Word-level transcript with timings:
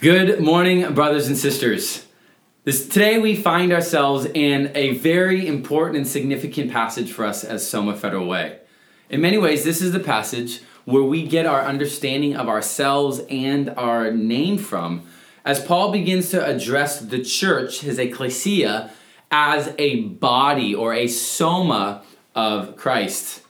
Good 0.00 0.40
morning, 0.40 0.94
brothers 0.94 1.26
and 1.26 1.36
sisters. 1.36 2.06
This, 2.64 2.88
today 2.88 3.18
we 3.18 3.36
find 3.36 3.70
ourselves 3.70 4.24
in 4.24 4.72
a 4.74 4.94
very 4.94 5.46
important 5.46 5.98
and 5.98 6.08
significant 6.08 6.72
passage 6.72 7.12
for 7.12 7.26
us 7.26 7.44
as 7.44 7.68
Soma 7.68 7.94
Federal 7.94 8.26
Way. 8.26 8.60
In 9.10 9.20
many 9.20 9.36
ways, 9.36 9.62
this 9.62 9.82
is 9.82 9.92
the 9.92 10.00
passage 10.00 10.62
where 10.86 11.02
we 11.02 11.26
get 11.26 11.44
our 11.44 11.60
understanding 11.60 12.34
of 12.34 12.48
ourselves 12.48 13.20
and 13.28 13.68
our 13.76 14.10
name 14.10 14.56
from, 14.56 15.02
as 15.44 15.62
Paul 15.62 15.92
begins 15.92 16.30
to 16.30 16.42
address 16.42 17.00
the 17.00 17.22
church, 17.22 17.80
his 17.80 17.98
ecclesia, 17.98 18.90
as 19.30 19.74
a 19.76 20.00
body 20.00 20.74
or 20.74 20.94
a 20.94 21.08
soma 21.08 22.04
of 22.34 22.74
Christ. 22.74 23.42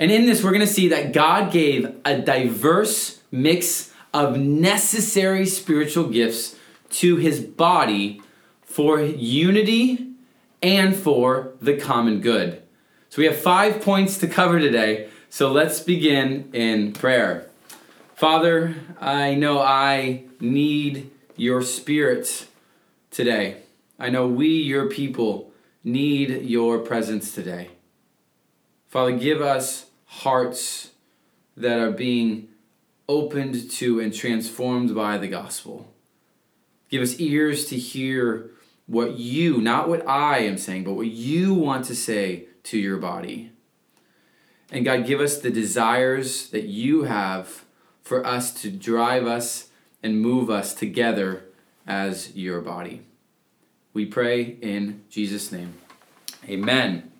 And 0.00 0.10
in 0.10 0.26
this, 0.26 0.42
we're 0.42 0.50
going 0.50 0.62
to 0.62 0.66
see 0.66 0.88
that 0.88 1.12
God 1.12 1.52
gave 1.52 1.94
a 2.04 2.18
diverse 2.18 3.20
mix 3.30 3.91
of 4.12 4.38
necessary 4.38 5.46
spiritual 5.46 6.08
gifts 6.08 6.56
to 6.90 7.16
his 7.16 7.40
body 7.40 8.20
for 8.62 9.00
unity 9.00 10.06
and 10.62 10.94
for 10.94 11.52
the 11.60 11.76
common 11.76 12.20
good. 12.20 12.62
So 13.08 13.20
we 13.20 13.26
have 13.26 13.36
five 13.36 13.82
points 13.82 14.18
to 14.18 14.26
cover 14.26 14.58
today. 14.58 15.08
So 15.28 15.50
let's 15.50 15.80
begin 15.80 16.50
in 16.52 16.92
prayer. 16.92 17.46
Father, 18.14 18.76
I 19.00 19.34
know 19.34 19.60
I 19.60 20.24
need 20.40 21.10
your 21.36 21.62
spirit 21.62 22.46
today. 23.10 23.62
I 23.98 24.10
know 24.10 24.26
we, 24.28 24.48
your 24.48 24.88
people, 24.88 25.50
need 25.84 26.42
your 26.42 26.78
presence 26.78 27.34
today. 27.34 27.70
Father, 28.88 29.12
give 29.12 29.40
us 29.40 29.86
hearts 30.06 30.90
that 31.56 31.78
are 31.78 31.90
being 31.90 32.48
opened 33.12 33.70
to 33.70 34.00
and 34.00 34.14
transformed 34.14 34.94
by 34.94 35.18
the 35.18 35.28
gospel. 35.28 35.92
Give 36.88 37.02
us 37.02 37.20
ears 37.20 37.66
to 37.66 37.76
hear 37.76 38.50
what 38.86 39.18
you, 39.18 39.60
not 39.60 39.86
what 39.86 40.06
I 40.08 40.38
am 40.38 40.56
saying, 40.56 40.84
but 40.84 40.94
what 40.94 41.08
you 41.08 41.52
want 41.52 41.84
to 41.86 41.94
say 41.94 42.46
to 42.64 42.78
your 42.78 42.96
body. 42.96 43.52
And 44.70 44.82
God, 44.82 45.06
give 45.06 45.20
us 45.20 45.38
the 45.38 45.50
desires 45.50 46.48
that 46.48 46.64
you 46.64 47.02
have 47.02 47.66
for 48.02 48.26
us 48.26 48.54
to 48.62 48.70
drive 48.70 49.26
us 49.26 49.68
and 50.02 50.22
move 50.22 50.48
us 50.48 50.74
together 50.74 51.44
as 51.86 52.34
your 52.34 52.62
body. 52.62 53.02
We 53.92 54.06
pray 54.06 54.56
in 54.62 55.04
Jesus' 55.10 55.52
name. 55.52 55.74
Amen. 56.48 57.12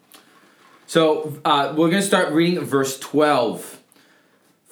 So 0.86 1.38
uh, 1.44 1.74
we're 1.76 1.90
going 1.90 2.00
to 2.00 2.08
start 2.08 2.32
reading 2.32 2.64
verse 2.64 2.98
12. 2.98 3.81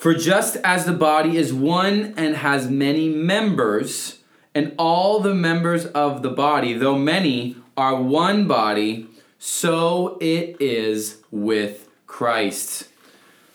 For 0.01 0.15
just 0.15 0.57
as 0.65 0.87
the 0.87 0.95
body 0.95 1.37
is 1.37 1.53
one 1.53 2.15
and 2.17 2.37
has 2.37 2.71
many 2.71 3.11
members, 3.11 4.21
and 4.55 4.73
all 4.79 5.21
the 5.21 5.35
members 5.35 5.85
of 5.85 6.23
the 6.23 6.31
body, 6.31 6.73
though 6.73 6.97
many, 6.97 7.57
are 7.77 8.01
one 8.01 8.49
body, 8.49 9.09
so 9.39 10.17
it 10.19 10.57
is 10.59 11.19
with 11.31 11.87
Christ. 12.07 12.89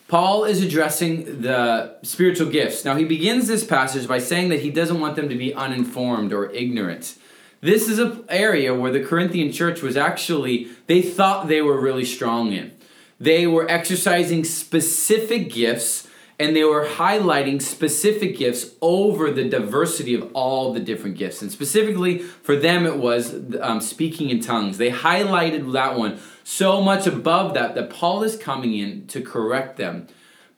Paul 0.06 0.44
is 0.44 0.62
addressing 0.62 1.42
the 1.42 1.96
spiritual 2.04 2.48
gifts. 2.48 2.84
Now, 2.84 2.94
he 2.94 3.04
begins 3.04 3.48
this 3.48 3.64
passage 3.64 4.06
by 4.06 4.20
saying 4.20 4.50
that 4.50 4.60
he 4.60 4.70
doesn't 4.70 5.00
want 5.00 5.16
them 5.16 5.28
to 5.28 5.34
be 5.34 5.52
uninformed 5.52 6.32
or 6.32 6.52
ignorant. 6.52 7.18
This 7.60 7.88
is 7.88 7.98
an 7.98 8.24
area 8.28 8.72
where 8.72 8.92
the 8.92 9.02
Corinthian 9.02 9.50
church 9.50 9.82
was 9.82 9.96
actually, 9.96 10.68
they 10.86 11.02
thought 11.02 11.48
they 11.48 11.60
were 11.60 11.80
really 11.80 12.04
strong 12.04 12.52
in. 12.52 12.70
They 13.18 13.48
were 13.48 13.68
exercising 13.68 14.44
specific 14.44 15.52
gifts 15.52 16.05
and 16.38 16.54
they 16.54 16.64
were 16.64 16.84
highlighting 16.84 17.62
specific 17.62 18.36
gifts 18.36 18.74
over 18.82 19.30
the 19.30 19.48
diversity 19.48 20.14
of 20.14 20.30
all 20.34 20.72
the 20.72 20.80
different 20.80 21.16
gifts. 21.16 21.40
And 21.40 21.50
specifically 21.50 22.18
for 22.18 22.56
them, 22.56 22.84
it 22.84 22.98
was 22.98 23.34
um, 23.60 23.80
speaking 23.80 24.28
in 24.28 24.40
tongues. 24.40 24.76
They 24.76 24.90
highlighted 24.90 25.72
that 25.72 25.98
one 25.98 26.18
so 26.44 26.82
much 26.82 27.06
above 27.06 27.54
that 27.54 27.74
that 27.74 27.90
Paul 27.90 28.22
is 28.22 28.36
coming 28.36 28.74
in 28.74 29.06
to 29.08 29.22
correct 29.22 29.78
them. 29.78 30.08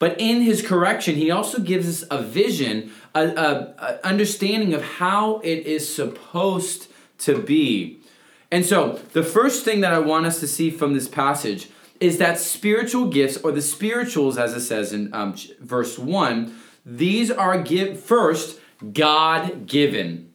But 0.01 0.21
in 0.21 0.43
his 0.43 0.63
correction, 0.63 1.17
he 1.17 1.31
also 1.31 1.61
gives 1.61 1.89
us 1.89 2.09
a 2.11 2.23
vision, 2.23 2.93
a, 3.15 3.27
a, 3.27 3.75
a 3.79 4.07
understanding 4.07 4.75
of 4.75 4.83
how 4.83 5.39
it 5.39 5.67
is 5.67 5.93
supposed 5.93 6.89
to 7.19 7.41
be. 7.41 7.99
And 8.51 8.65
so, 8.65 9.01
the 9.13 9.25
first 9.25 9.65
thing 9.65 9.81
that 9.81 9.93
I 9.93 9.99
want 9.99 10.27
us 10.27 10.41
to 10.41 10.47
see 10.47 10.71
from 10.71 10.95
this 10.95 11.09
passage 11.09 11.69
is 12.01 12.19
that 12.19 12.39
spiritual 12.39 13.07
gifts, 13.09 13.37
or 13.39 13.53
the 13.53 13.63
spirituals, 13.63 14.39
as 14.39 14.55
it 14.55 14.61
says 14.61 14.93
in 14.93 15.13
um, 15.13 15.35
verse 15.61 15.99
1, 15.99 16.55
these 16.85 17.31
are 17.31 17.61
give, 17.61 18.01
first 18.01 18.59
God 18.93 19.67
given. 19.67 20.33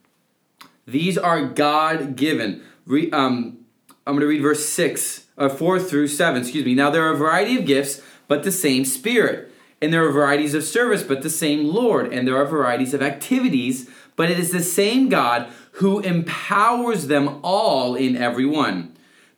These 0.85 1.17
are 1.17 1.45
God 1.45 2.15
given. 2.15 2.61
Re, 2.85 3.09
um, 3.11 3.59
I'm 4.05 4.15
going 4.15 4.21
to 4.21 4.27
read 4.27 4.41
verse 4.41 4.67
6, 4.67 5.27
uh, 5.37 5.49
4 5.49 5.79
through 5.79 6.07
7, 6.07 6.41
excuse 6.41 6.65
me. 6.65 6.75
Now 6.75 6.89
there 6.89 7.07
are 7.07 7.13
a 7.13 7.17
variety 7.17 7.57
of 7.57 7.65
gifts, 7.65 8.01
but 8.27 8.43
the 8.43 8.51
same 8.51 8.83
Spirit. 8.85 9.49
And 9.81 9.91
there 9.91 10.05
are 10.05 10.11
varieties 10.11 10.53
of 10.53 10.63
service, 10.63 11.03
but 11.03 11.23
the 11.23 11.29
same 11.29 11.65
Lord. 11.65 12.11
And 12.13 12.27
there 12.27 12.37
are 12.37 12.45
varieties 12.45 12.93
of 12.93 13.01
activities, 13.01 13.89
but 14.15 14.29
it 14.29 14.39
is 14.39 14.51
the 14.51 14.61
same 14.61 15.09
God 15.09 15.51
who 15.73 15.99
empowers 15.99 17.07
them 17.07 17.39
all 17.43 17.95
in 17.95 18.15
every 18.15 18.45
one. 18.45 18.92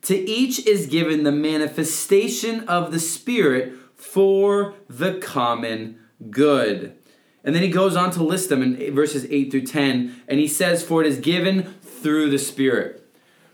To 0.05 0.15
each 0.15 0.65
is 0.67 0.85
given 0.85 1.23
the 1.23 1.31
manifestation 1.31 2.67
of 2.67 2.91
the 2.91 2.99
Spirit 2.99 3.73
for 3.95 4.75
the 4.87 5.15
common 5.15 5.99
good. 6.29 6.95
And 7.43 7.55
then 7.55 7.63
he 7.63 7.69
goes 7.69 7.95
on 7.95 8.11
to 8.11 8.23
list 8.23 8.49
them 8.49 8.61
in 8.61 8.93
verses 8.93 9.25
8 9.29 9.49
through 9.49 9.65
10, 9.65 10.21
and 10.27 10.39
he 10.39 10.47
says, 10.47 10.83
For 10.83 11.01
it 11.01 11.07
is 11.07 11.17
given 11.19 11.63
through 11.81 12.29
the 12.29 12.37
Spirit. 12.37 13.01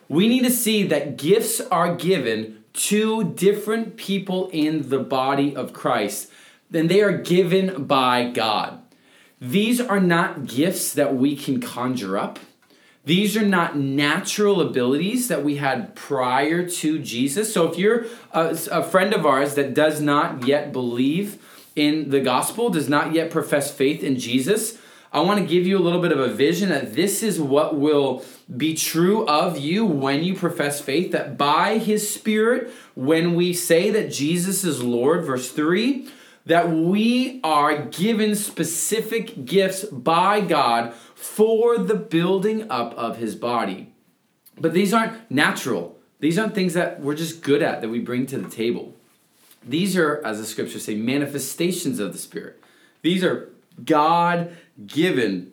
We 0.09 0.27
need 0.27 0.43
to 0.43 0.51
see 0.51 0.83
that 0.87 1.17
gifts 1.17 1.61
are 1.61 1.95
given 1.95 2.65
to 2.73 3.23
different 3.23 3.95
people 3.95 4.49
in 4.49 4.89
the 4.89 4.99
body 4.99 5.55
of 5.55 5.71
Christ, 5.71 6.29
and 6.73 6.89
they 6.89 7.01
are 7.01 7.17
given 7.17 7.85
by 7.85 8.29
God. 8.29 8.81
These 9.39 9.79
are 9.79 10.01
not 10.01 10.47
gifts 10.47 10.93
that 10.93 11.15
we 11.15 11.37
can 11.37 11.61
conjure 11.61 12.17
up. 12.17 12.39
These 13.03 13.35
are 13.35 13.45
not 13.45 13.77
natural 13.77 14.61
abilities 14.61 15.27
that 15.27 15.43
we 15.43 15.55
had 15.55 15.95
prior 15.95 16.69
to 16.69 16.99
Jesus. 16.99 17.51
So 17.51 17.67
if 17.67 17.77
you're 17.77 18.05
a, 18.31 18.57
a, 18.71 18.83
friend 18.83 19.13
of 19.13 19.25
ours 19.25 19.55
that 19.55 19.73
does 19.73 19.99
not 19.99 20.45
yet 20.45 20.71
believe 20.71 21.41
in 21.75 22.11
the 22.11 22.19
gospel, 22.19 22.69
does 22.69 22.87
not 22.87 23.13
yet 23.13 23.31
profess 23.31 23.71
faith 23.71 24.03
in 24.03 24.19
Jesus, 24.19 24.77
I 25.13 25.19
want 25.21 25.39
to 25.39 25.45
give 25.45 25.65
you 25.67 25.77
a 25.77 25.81
little 25.81 26.01
bit 26.01 26.11
of 26.11 26.19
a 26.19 26.29
vision 26.29 26.69
that 26.69 26.93
this 26.93 27.23
is 27.23 27.39
what 27.39 27.75
will 27.75 28.23
be 28.55 28.75
true 28.75 29.27
of 29.27 29.57
you 29.57 29.85
when 29.85 30.23
you 30.23 30.35
profess 30.35 30.79
faith 30.79 31.11
that 31.11 31.37
by 31.37 31.79
his 31.79 32.13
spirit 32.13 32.71
when 32.95 33.33
we 33.35 33.53
say 33.53 33.89
that 33.89 34.11
Jesus 34.11 34.63
is 34.63 34.83
Lord 34.83 35.25
verse 35.25 35.51
3 35.51 36.07
that 36.45 36.71
we 36.71 37.39
are 37.43 37.85
given 37.85 38.35
specific 38.35 39.45
gifts 39.45 39.83
by 39.85 40.41
God 40.41 40.93
for 41.21 41.77
the 41.77 41.93
building 41.93 42.69
up 42.71 42.95
of 42.95 43.17
his 43.17 43.35
body. 43.35 43.93
But 44.57 44.73
these 44.73 44.91
aren't 44.91 45.29
natural. 45.29 45.99
These 46.19 46.39
aren't 46.39 46.55
things 46.55 46.73
that 46.73 46.99
we're 46.99 47.13
just 47.13 47.43
good 47.43 47.61
at 47.61 47.81
that 47.81 47.89
we 47.89 47.99
bring 47.99 48.25
to 48.25 48.39
the 48.39 48.49
table. 48.49 48.95
These 49.63 49.95
are, 49.95 50.19
as 50.25 50.39
the 50.39 50.47
scriptures 50.47 50.83
say, 50.83 50.95
manifestations 50.95 51.99
of 51.99 52.11
the 52.11 52.17
Spirit. 52.17 52.59
These 53.03 53.23
are 53.23 53.49
God 53.85 54.57
given. 54.83 55.51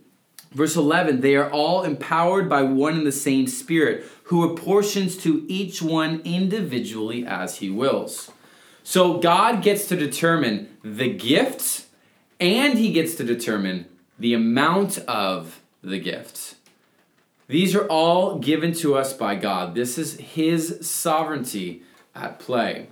Verse 0.53 0.75
11, 0.75 1.21
they 1.21 1.37
are 1.37 1.51
all 1.51 1.83
empowered 1.83 2.49
by 2.49 2.63
one 2.63 2.95
and 2.95 3.07
the 3.07 3.13
same 3.13 3.47
Spirit, 3.47 4.07
who 4.25 4.51
apportions 4.51 5.19
to 5.19 5.45
each 5.49 5.83
one 5.83 6.23
individually 6.25 7.27
as 7.27 7.59
he 7.59 7.69
wills. 7.69 8.31
So 8.83 9.19
God 9.19 9.63
gets 9.63 9.87
to 9.89 9.97
determine 9.97 10.79
the 10.83 11.13
gifts 11.13 11.89
and 12.41 12.79
he 12.79 12.91
gets 12.91 13.17
to 13.17 13.25
determine 13.25 13.85
the 14.19 14.35
amount 14.35 14.99
of 14.99 15.61
the 15.83 15.99
gifts. 15.99 16.57
These 17.47 17.75
are 17.75 17.87
all 17.87 18.39
given 18.39 18.73
to 18.75 18.95
us 18.95 19.13
by 19.13 19.35
God. 19.35 19.75
This 19.75 19.97
is 19.97 20.19
His 20.19 20.79
sovereignty 20.83 21.83
at 22.15 22.39
play. 22.39 22.89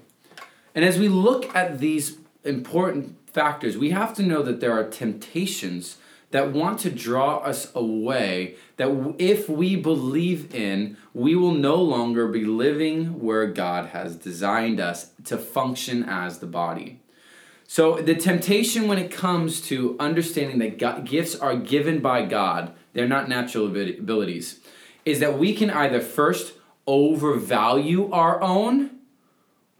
And 0.75 0.85
as 0.85 0.99
we 0.99 1.09
look 1.09 1.55
at 1.55 1.79
these 1.79 2.19
important 2.45 3.17
factors, 3.31 3.77
we 3.77 3.91
have 3.91 4.15
to 4.15 4.23
know 4.23 4.43
that 4.43 4.61
there 4.61 4.73
are 4.73 4.89
temptations 4.89 5.99
that 6.31 6.53
want 6.53 6.81
to 6.81 6.91
draw 6.91 7.39
us 7.39 7.71
away, 7.75 8.57
that 8.77 9.15
if 9.19 9.49
we 9.49 9.77
believe 9.77 10.55
in, 10.55 10.97
we 11.15 11.37
will 11.37 11.53
no 11.53 11.77
longer 11.77 12.27
be 12.27 12.45
living 12.45 13.21
where 13.21 13.47
God 13.47 13.87
has 13.91 14.17
designed 14.17 14.81
us 14.81 15.11
to 15.25 15.39
function 15.39 16.05
as 16.05 16.39
the 16.39 16.47
body. 16.47 17.01
So, 17.69 17.97
the 17.97 18.15
temptation 18.15 18.87
when 18.87 18.99
it 18.99 19.11
comes 19.11 19.61
to 19.63 19.97
understanding 19.99 20.59
that 20.61 20.79
God, 20.79 21.05
gifts 21.05 21.35
are 21.35 21.57
given 21.57 22.01
by 22.01 22.25
God, 22.25 22.73
they're 22.93 23.09
not 23.09 23.29
natural 23.29 23.67
abilities, 23.67 24.61
is 25.05 25.19
that 25.19 25.39
we 25.39 25.55
can 25.55 25.71
either 25.71 26.01
first 26.01 26.55
overvalue 26.87 28.11
our 28.13 28.41
own, 28.41 28.91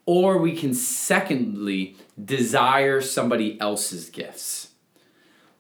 or 0.05 0.39
we 0.39 0.57
can 0.57 0.75
secondly 0.75 1.97
desire 2.23 3.01
somebody 3.01 3.61
else's 3.61 4.11
gifts. 4.11 4.71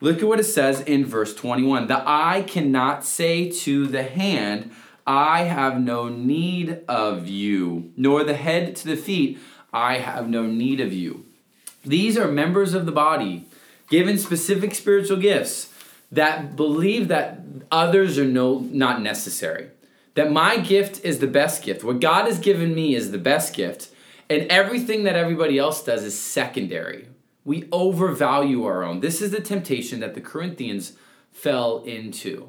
Look 0.00 0.19
at 0.19 0.29
what 0.29 0.40
it 0.40 0.44
says 0.44 0.81
in 0.82 1.05
verse 1.05 1.34
21. 1.34 1.87
The 1.87 2.02
eye 2.05 2.44
cannot 2.46 3.05
say 3.05 3.50
to 3.50 3.87
the 3.87 4.02
hand, 4.02 4.72
I 5.06 5.43
have 5.43 5.81
no 5.81 6.08
need 6.08 6.81
of 6.88 7.29
you, 7.29 7.93
nor 7.96 8.25
the 8.25 8.34
head 8.34 8.76
to 8.76 8.88
the 8.88 8.96
feet, 8.96 9.38
I 9.72 9.99
have 9.99 10.29
no 10.29 10.46
need 10.46 10.81
of 10.81 10.93
you. 10.93 11.25
These 11.87 12.19
are 12.19 12.29
members 12.29 12.75
of 12.75 12.85
the 12.85 12.93
body 12.93 13.47
given 13.88 14.19
specific 14.19 14.75
spiritual 14.75 15.17
gifts 15.19 15.73
that 16.11 16.56
believe 16.56 17.09
that 17.09 17.41
others 17.71 18.19
are 18.19 18.25
no 18.25 18.59
not 18.59 19.00
necessary. 19.00 19.71
That 20.15 20.33
my 20.33 20.59
gift 20.59 21.05
is 21.05 21.21
the 21.21 21.27
best 21.27 21.62
gift. 21.62 21.85
What 21.85 22.00
God 22.00 22.27
has 22.27 22.38
given 22.38 22.75
me 22.75 22.94
is 22.94 23.11
the 23.11 23.19
best 23.19 23.55
gift, 23.55 23.91
and 24.29 24.43
everything 24.50 25.05
that 25.05 25.15
everybody 25.15 25.59
else 25.59 25.85
does 25.85 26.03
is 26.03 26.19
secondary. 26.19 27.09
We 27.44 27.69
overvalue 27.71 28.65
our 28.65 28.82
own. 28.82 29.00
This 29.00 29.23
is 29.23 29.31
the 29.31 29.41
temptation 29.41 30.00
that 30.00 30.15
the 30.15 30.21
Corinthians 30.21 30.94
fell 31.31 31.85
into. 31.85 32.49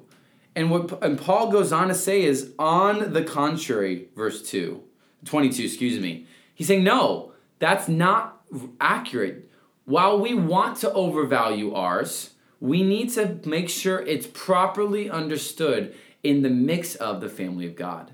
And 0.55 0.71
what 0.71 1.03
and 1.03 1.19
Paul 1.19 1.51
goes 1.51 1.71
on 1.71 1.89
to 1.89 1.93
say 1.93 2.23
is 2.23 2.53
on 2.57 3.13
the 3.13 3.23
contrary, 3.23 4.07
verse 4.15 4.41
2, 4.49 4.81
22, 5.25 5.63
excuse 5.63 5.99
me. 5.99 6.25
He's 6.55 6.67
saying, 6.67 6.83
no, 6.83 7.33
that's 7.59 7.87
not 7.87 8.36
accurate. 8.79 9.49
While 9.85 10.19
we 10.19 10.33
want 10.33 10.77
to 10.77 10.91
overvalue 10.93 11.73
ours, 11.73 12.31
we 12.59 12.83
need 12.83 13.09
to 13.11 13.39
make 13.45 13.69
sure 13.69 13.99
it's 14.01 14.27
properly 14.27 15.09
understood 15.09 15.95
in 16.23 16.41
the 16.41 16.49
mix 16.49 16.95
of 16.95 17.21
the 17.21 17.29
family 17.29 17.65
of 17.65 17.75
God. 17.75 18.11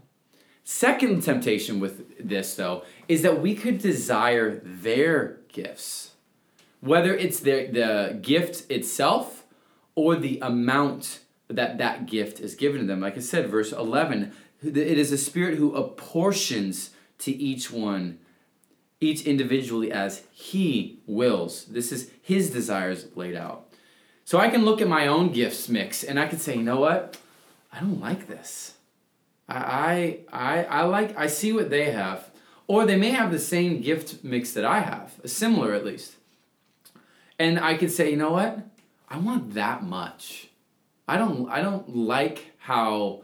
Second 0.64 1.24
temptation 1.24 1.80
with 1.80 2.26
this, 2.26 2.56
though, 2.56 2.84
is 3.08 3.22
that 3.22 3.42
we 3.42 3.56
could 3.56 3.80
desire 3.80 4.62
their 4.64 5.40
gifts, 5.50 6.12
whether 6.80 7.14
it's 7.14 7.40
their, 7.42 7.72
the 7.72 8.20
gift 8.22 8.70
itself 8.72 9.44
or 9.96 10.16
the 10.16 10.40
amount 10.42 11.20
that 11.50 11.78
that 11.78 12.06
gift 12.06 12.40
is 12.40 12.56
given 12.56 12.82
to 12.82 12.88
them. 12.88 13.02
Like 13.02 13.18
I 13.18 13.22
said, 13.22 13.50
verse 13.50 13.72
11, 13.72 14.32
it 14.64 14.78
is 14.78 15.12
a 15.12 15.18
spirit 15.18 15.58
who 15.58 15.76
apportions 15.76 16.92
to 17.20 17.32
each 17.32 17.70
one, 17.70 18.20
each 19.04 19.26
individually 19.26 19.92
as 19.92 20.24
he 20.32 21.00
wills. 21.06 21.66
This 21.66 21.92
is 21.92 22.12
his 22.22 22.50
desires 22.50 23.08
laid 23.16 23.36
out. 23.36 23.68
So 24.26 24.40
I 24.40 24.50
can 24.50 24.66
look 24.66 24.82
at 24.82 24.88
my 24.88 25.08
own 25.08 25.32
gifts 25.32 25.68
mix 25.68 26.04
and 26.04 26.20
I 26.20 26.28
can 26.28 26.40
say, 26.40 26.56
you 26.56 26.64
know 26.64 26.80
what? 26.80 27.18
I 27.72 27.80
don't 27.80 28.00
like 28.00 28.28
this. 28.28 28.76
I, 29.50 30.20
I, 30.32 30.64
I 30.64 30.84
like, 30.84 31.18
I 31.18 31.28
see 31.28 31.52
what 31.52 31.70
they 31.70 31.92
have. 31.92 32.30
Or 32.66 32.86
they 32.86 32.96
may 32.96 33.10
have 33.10 33.32
the 33.32 33.40
same 33.40 33.82
gift 33.82 34.24
mix 34.24 34.54
that 34.54 34.64
I 34.64 34.80
have, 34.80 35.20
similar 35.26 35.74
at 35.74 35.86
least. 35.86 36.14
And 37.38 37.60
I 37.60 37.76
could 37.76 37.92
say, 37.92 38.12
you 38.12 38.18
know 38.18 38.32
what? 38.32 38.60
I 39.10 39.18
want 39.18 39.54
that 39.54 39.84
much. 39.84 40.48
I 41.08 41.18
don't 41.18 41.50
I 41.50 41.62
don't 41.62 41.96
like 41.96 42.54
how 42.58 43.24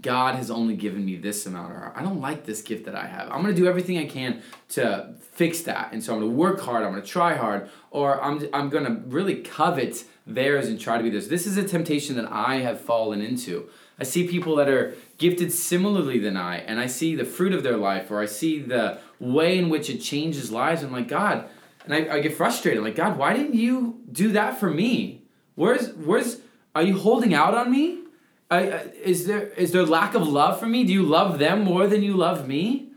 God 0.00 0.34
has 0.34 0.50
only 0.50 0.76
given 0.76 1.04
me 1.04 1.16
this 1.16 1.46
amount 1.46 1.72
or 1.72 1.92
I 1.96 2.02
don't 2.02 2.20
like 2.20 2.44
this 2.44 2.62
gift 2.62 2.84
that 2.86 2.94
I 2.94 3.06
have. 3.06 3.30
I'm 3.30 3.44
to 3.44 3.54
do 3.54 3.66
everything 3.66 3.98
I 3.98 4.06
can 4.06 4.42
to 4.70 5.14
fix 5.32 5.62
that. 5.62 5.92
And 5.92 6.02
so 6.02 6.14
I'm 6.14 6.20
to 6.20 6.26
work 6.26 6.60
hard, 6.60 6.84
I'm 6.84 6.94
to 6.94 7.02
try 7.02 7.34
hard 7.34 7.68
or 7.90 8.22
I'm 8.22 8.46
I'm 8.52 8.70
to 8.70 9.02
really 9.06 9.36
covet 9.36 10.04
theirs 10.26 10.68
and 10.68 10.78
try 10.78 10.98
to 10.98 11.02
be 11.02 11.10
this. 11.10 11.26
This 11.26 11.46
is 11.46 11.56
a 11.56 11.66
temptation 11.66 12.16
that 12.16 12.30
I 12.30 12.56
have 12.56 12.80
fallen 12.80 13.20
into. 13.20 13.68
I 13.98 14.04
see 14.04 14.28
people 14.28 14.56
that 14.56 14.68
are 14.68 14.94
gifted 15.16 15.52
similarly 15.52 16.18
than 16.18 16.36
I 16.36 16.58
and 16.58 16.78
I 16.78 16.86
see 16.86 17.16
the 17.16 17.24
fruit 17.24 17.52
of 17.52 17.62
their 17.62 17.76
life 17.76 18.10
or 18.10 18.20
I 18.20 18.26
see 18.26 18.60
the 18.60 18.98
way 19.18 19.58
in 19.58 19.68
which 19.68 19.90
it 19.90 19.98
changes 19.98 20.52
lives. 20.52 20.82
I'm 20.82 20.92
like, 20.92 21.08
God, 21.08 21.48
and 21.84 21.94
I, 21.94 22.16
I 22.16 22.20
get 22.20 22.36
frustrated. 22.36 22.78
I'm 22.78 22.84
like, 22.84 22.96
God, 22.96 23.16
why 23.18 23.32
didn't 23.34 23.54
you 23.54 24.00
do 24.12 24.32
that 24.32 24.60
for 24.60 24.70
me? 24.70 25.22
Where's 25.54 25.92
where's 25.94 26.40
are 26.74 26.82
you 26.82 26.98
holding 26.98 27.34
out 27.34 27.54
on 27.54 27.70
me? 27.72 28.02
I, 28.50 28.62
is 29.02 29.26
there 29.26 29.48
is 29.48 29.72
there 29.72 29.84
lack 29.84 30.14
of 30.14 30.26
love 30.26 30.58
for 30.58 30.66
me? 30.66 30.84
Do 30.84 30.92
you 30.92 31.02
love 31.02 31.38
them 31.38 31.62
more 31.62 31.86
than 31.86 32.02
you 32.02 32.14
love 32.14 32.48
me? 32.48 32.88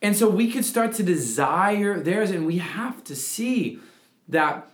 And 0.00 0.14
so 0.14 0.28
we 0.28 0.50
could 0.50 0.64
start 0.64 0.92
to 0.94 1.02
desire 1.02 1.98
theirs, 1.98 2.30
and 2.30 2.46
we 2.46 2.58
have 2.58 3.02
to 3.04 3.16
see 3.16 3.78
that 4.28 4.70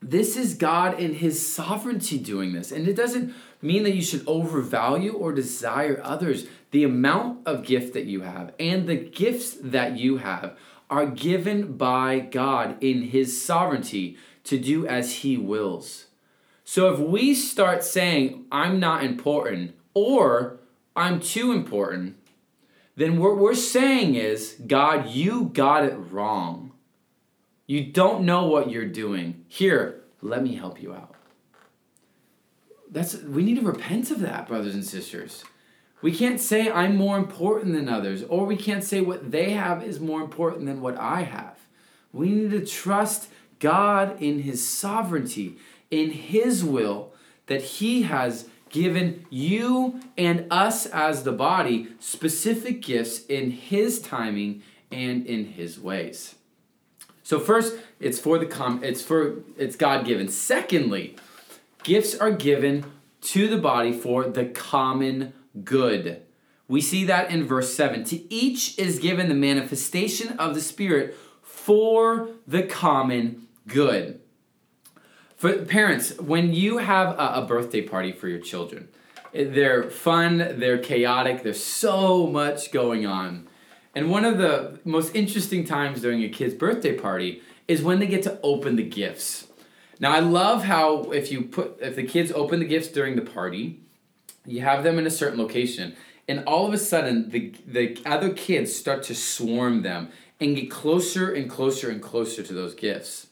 this 0.00 0.36
is 0.36 0.54
God 0.54 0.98
in 0.98 1.14
His 1.14 1.46
sovereignty 1.46 2.18
doing 2.18 2.52
this. 2.52 2.72
And 2.72 2.88
it 2.88 2.96
doesn't 2.96 3.34
mean 3.60 3.82
that 3.82 3.94
you 3.94 4.02
should 4.02 4.26
overvalue 4.26 5.12
or 5.12 5.32
desire 5.32 6.00
others. 6.02 6.46
The 6.70 6.84
amount 6.84 7.46
of 7.46 7.64
gift 7.64 7.94
that 7.94 8.06
you 8.06 8.22
have 8.22 8.54
and 8.58 8.88
the 8.88 8.96
gifts 8.96 9.56
that 9.60 9.98
you 9.98 10.18
have 10.18 10.56
are 10.88 11.06
given 11.06 11.76
by 11.76 12.20
God 12.20 12.82
in 12.82 13.02
His 13.02 13.40
sovereignty 13.40 14.16
to 14.44 14.58
do 14.58 14.86
as 14.86 15.16
He 15.16 15.36
wills. 15.36 16.06
So 16.70 16.94
if 16.94 17.00
we 17.00 17.34
start 17.34 17.82
saying, 17.82 18.44
I'm 18.52 18.78
not 18.78 19.02
important 19.02 19.74
or 19.92 20.60
I'm 20.94 21.18
too 21.18 21.50
important, 21.50 22.14
then 22.94 23.18
what 23.18 23.38
we're 23.38 23.56
saying 23.56 24.14
is, 24.14 24.54
God, 24.68 25.08
you 25.08 25.50
got 25.52 25.82
it 25.82 25.96
wrong. 25.96 26.70
You 27.66 27.86
don't 27.86 28.24
know 28.24 28.46
what 28.46 28.70
you're 28.70 28.86
doing. 28.86 29.44
Here, 29.48 30.02
let 30.22 30.44
me 30.44 30.54
help 30.54 30.80
you 30.80 30.94
out. 30.94 31.16
That's 32.88 33.16
we 33.16 33.42
need 33.42 33.56
to 33.56 33.66
repent 33.66 34.12
of 34.12 34.20
that, 34.20 34.46
brothers 34.46 34.76
and 34.76 34.84
sisters. 34.84 35.42
We 36.02 36.12
can't 36.12 36.38
say 36.38 36.70
I'm 36.70 36.94
more 36.94 37.18
important 37.18 37.74
than 37.74 37.88
others, 37.88 38.22
or 38.22 38.46
we 38.46 38.56
can't 38.56 38.84
say 38.84 39.00
what 39.00 39.32
they 39.32 39.50
have 39.50 39.82
is 39.82 39.98
more 39.98 40.20
important 40.20 40.66
than 40.66 40.80
what 40.80 40.96
I 40.96 41.22
have. 41.22 41.58
We 42.12 42.28
need 42.28 42.52
to 42.52 42.64
trust 42.64 43.28
God 43.58 44.22
in 44.22 44.42
His 44.42 44.64
sovereignty 44.64 45.58
in 45.90 46.10
His 46.10 46.64
will 46.64 47.12
that 47.46 47.62
He 47.62 48.02
has 48.02 48.48
given 48.68 49.26
you 49.30 50.00
and 50.16 50.46
us 50.50 50.86
as 50.86 51.24
the 51.24 51.32
body 51.32 51.88
specific 51.98 52.82
gifts 52.82 53.24
in 53.26 53.50
His 53.50 54.00
timing 54.00 54.62
and 54.90 55.26
in 55.26 55.44
His 55.44 55.78
ways. 55.78 56.36
So 57.22 57.38
first, 57.38 57.78
it's 58.00 58.18
for 58.18 58.38
the 58.38 58.46
com 58.46 58.82
it's 58.82 59.02
for 59.02 59.36
it's 59.56 59.76
God 59.76 60.04
given. 60.04 60.28
Secondly, 60.28 61.16
gifts 61.82 62.16
are 62.16 62.32
given 62.32 62.84
to 63.20 63.48
the 63.48 63.58
body 63.58 63.92
for 63.92 64.24
the 64.24 64.46
common 64.46 65.32
good. 65.62 66.22
We 66.66 66.80
see 66.80 67.04
that 67.04 67.30
in 67.30 67.44
verse 67.44 67.74
7. 67.74 68.04
To 68.04 68.32
each 68.32 68.78
is 68.78 68.98
given 68.98 69.28
the 69.28 69.34
manifestation 69.34 70.38
of 70.38 70.54
the 70.54 70.60
Spirit 70.60 71.16
for 71.42 72.28
the 72.46 72.62
common 72.62 73.48
good. 73.66 74.20
For 75.40 75.56
parents, 75.64 76.18
when 76.18 76.52
you 76.52 76.76
have 76.76 77.18
a, 77.18 77.36
a 77.36 77.46
birthday 77.46 77.80
party 77.80 78.12
for 78.12 78.28
your 78.28 78.40
children, 78.40 78.88
eh, 79.32 79.46
they're 79.48 79.84
fun, 79.84 80.36
they're 80.36 80.76
chaotic, 80.76 81.42
there's 81.42 81.64
so 81.64 82.26
much 82.26 82.70
going 82.72 83.06
on. 83.06 83.48
And 83.94 84.10
one 84.10 84.26
of 84.26 84.36
the 84.36 84.80
most 84.84 85.16
interesting 85.16 85.64
times 85.64 86.02
during 86.02 86.22
a 86.22 86.28
kid's 86.28 86.52
birthday 86.52 86.94
party 86.94 87.40
is 87.68 87.82
when 87.82 88.00
they 88.00 88.06
get 88.06 88.22
to 88.24 88.38
open 88.42 88.76
the 88.76 88.82
gifts. 88.82 89.46
Now 89.98 90.12
I 90.12 90.18
love 90.20 90.64
how 90.64 91.04
if 91.04 91.32
you 91.32 91.44
put 91.44 91.78
if 91.80 91.96
the 91.96 92.06
kids 92.06 92.30
open 92.32 92.60
the 92.60 92.66
gifts 92.66 92.88
during 92.88 93.16
the 93.16 93.22
party, 93.22 93.80
you 94.44 94.60
have 94.60 94.84
them 94.84 94.98
in 94.98 95.06
a 95.06 95.10
certain 95.10 95.38
location, 95.38 95.96
and 96.28 96.44
all 96.44 96.66
of 96.66 96.74
a 96.74 96.78
sudden 96.78 97.30
the 97.30 97.54
the 97.66 97.98
other 98.04 98.28
kids 98.28 98.76
start 98.76 99.02
to 99.04 99.14
swarm 99.14 99.80
them 99.80 100.10
and 100.38 100.54
get 100.54 100.70
closer 100.70 101.32
and 101.32 101.48
closer 101.48 101.88
and 101.88 102.02
closer 102.02 102.42
to 102.42 102.52
those 102.52 102.74
gifts. 102.74 103.28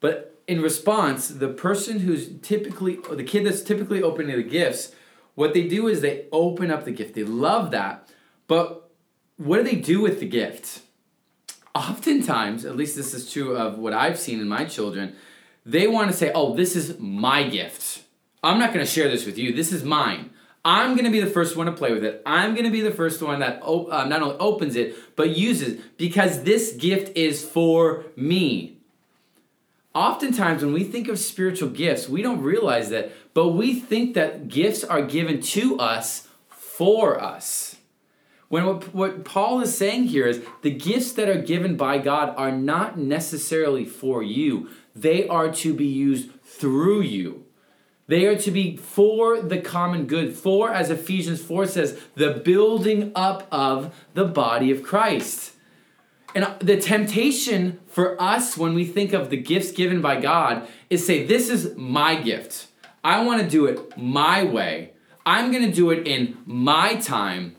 But 0.00 0.38
in 0.46 0.62
response, 0.62 1.28
the 1.28 1.48
person 1.48 2.00
who's 2.00 2.30
typically, 2.40 2.98
the 3.10 3.24
kid 3.24 3.46
that's 3.46 3.62
typically 3.62 4.02
opening 4.02 4.36
the 4.36 4.42
gifts, 4.42 4.92
what 5.34 5.54
they 5.54 5.68
do 5.68 5.86
is 5.88 6.00
they 6.00 6.26
open 6.32 6.70
up 6.70 6.84
the 6.84 6.90
gift. 6.90 7.14
They 7.14 7.24
love 7.24 7.70
that. 7.70 8.08
But 8.46 8.90
what 9.36 9.58
do 9.58 9.62
they 9.62 9.76
do 9.76 10.00
with 10.00 10.20
the 10.20 10.26
gift? 10.26 10.80
Oftentimes, 11.74 12.64
at 12.64 12.76
least 12.76 12.96
this 12.96 13.14
is 13.14 13.30
true 13.30 13.56
of 13.56 13.78
what 13.78 13.92
I've 13.92 14.18
seen 14.18 14.40
in 14.40 14.48
my 14.48 14.64
children, 14.64 15.14
they 15.64 15.86
want 15.86 16.10
to 16.10 16.16
say, 16.16 16.32
oh, 16.34 16.56
this 16.56 16.74
is 16.74 16.98
my 16.98 17.46
gift. 17.46 18.02
I'm 18.42 18.58
not 18.58 18.72
going 18.72 18.84
to 18.84 18.90
share 18.90 19.08
this 19.08 19.26
with 19.26 19.36
you. 19.36 19.52
This 19.52 19.72
is 19.72 19.84
mine. 19.84 20.30
I'm 20.64 20.94
going 20.94 21.04
to 21.04 21.10
be 21.10 21.20
the 21.20 21.30
first 21.30 21.56
one 21.56 21.66
to 21.66 21.72
play 21.72 21.92
with 21.92 22.04
it. 22.04 22.22
I'm 22.26 22.52
going 22.52 22.64
to 22.64 22.70
be 22.70 22.80
the 22.80 22.90
first 22.90 23.22
one 23.22 23.40
that 23.40 23.62
uh, 23.62 24.04
not 24.06 24.22
only 24.22 24.36
opens 24.38 24.76
it, 24.76 24.96
but 25.14 25.36
uses 25.36 25.80
because 25.96 26.42
this 26.42 26.72
gift 26.72 27.16
is 27.16 27.44
for 27.44 28.06
me 28.16 28.77
oftentimes 29.94 30.62
when 30.62 30.72
we 30.72 30.84
think 30.84 31.08
of 31.08 31.18
spiritual 31.18 31.70
gifts, 31.70 32.08
we 32.08 32.22
don't 32.22 32.42
realize 32.42 32.90
that, 32.90 33.12
but 33.34 33.48
we 33.48 33.78
think 33.78 34.14
that 34.14 34.48
gifts 34.48 34.84
are 34.84 35.02
given 35.02 35.40
to 35.40 35.78
us 35.78 36.28
for 36.48 37.20
us. 37.20 37.76
When 38.48 38.64
what, 38.64 38.94
what 38.94 39.24
Paul 39.24 39.60
is 39.60 39.76
saying 39.76 40.04
here 40.04 40.26
is 40.26 40.42
the 40.62 40.70
gifts 40.70 41.12
that 41.12 41.28
are 41.28 41.40
given 41.40 41.76
by 41.76 41.98
God 41.98 42.34
are 42.36 42.52
not 42.52 42.98
necessarily 42.98 43.84
for 43.84 44.22
you, 44.22 44.70
they 44.96 45.28
are 45.28 45.52
to 45.52 45.74
be 45.74 45.86
used 45.86 46.30
through 46.42 47.02
you. 47.02 47.44
They 48.06 48.24
are 48.24 48.38
to 48.38 48.50
be 48.50 48.76
for 48.76 49.40
the 49.40 49.60
common 49.60 50.06
good, 50.06 50.34
for, 50.34 50.72
as 50.72 50.90
Ephesians 50.90 51.42
4 51.42 51.66
says, 51.66 52.00
the 52.14 52.32
building 52.32 53.12
up 53.14 53.46
of 53.52 53.94
the 54.14 54.24
body 54.24 54.70
of 54.70 54.82
Christ. 54.82 55.52
And 56.34 56.54
the 56.60 56.76
temptation 56.76 57.80
for 57.86 58.20
us 58.20 58.56
when 58.56 58.74
we 58.74 58.84
think 58.84 59.12
of 59.12 59.30
the 59.30 59.36
gifts 59.36 59.72
given 59.72 60.00
by 60.02 60.20
God 60.20 60.68
is 60.90 61.06
say, 61.06 61.26
This 61.26 61.48
is 61.48 61.74
my 61.76 62.16
gift. 62.16 62.66
I 63.02 63.24
want 63.24 63.42
to 63.42 63.48
do 63.48 63.66
it 63.66 63.96
my 63.96 64.44
way. 64.44 64.92
I'm 65.24 65.50
going 65.50 65.64
to 65.64 65.72
do 65.72 65.90
it 65.90 66.06
in 66.06 66.38
my 66.44 66.96
time. 66.96 67.56